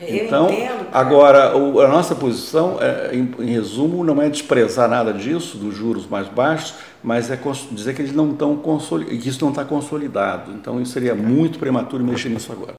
Eu 0.00 0.26
então, 0.26 0.50
entendo, 0.50 0.86
agora, 0.92 1.56
o, 1.56 1.80
a 1.80 1.88
nossa 1.88 2.14
posição, 2.14 2.78
é, 2.80 3.14
em, 3.14 3.30
em, 3.38 3.52
resumo, 3.52 4.04
não 4.04 4.20
é 4.20 4.28
desprezar 4.28 4.88
nada 4.88 5.12
disso, 5.12 5.56
dos 5.56 5.74
juros 5.74 6.06
mais 6.06 6.28
baixos, 6.28 6.74
mas 7.02 7.30
é 7.30 7.38
dizer 7.70 7.94
que 7.94 8.02
eles 8.02 8.12
não 8.12 8.32
estão 8.32 8.60
que 9.06 9.28
isso 9.28 9.42
não 9.42 9.50
está 9.50 9.64
consolidado. 9.64 10.52
Então, 10.52 10.80
isso 10.80 10.92
seria 10.92 11.14
muito 11.14 11.58
prematuro 11.58 12.02
mexer 12.02 12.28
nisso 12.28 12.52
agora. 12.52 12.74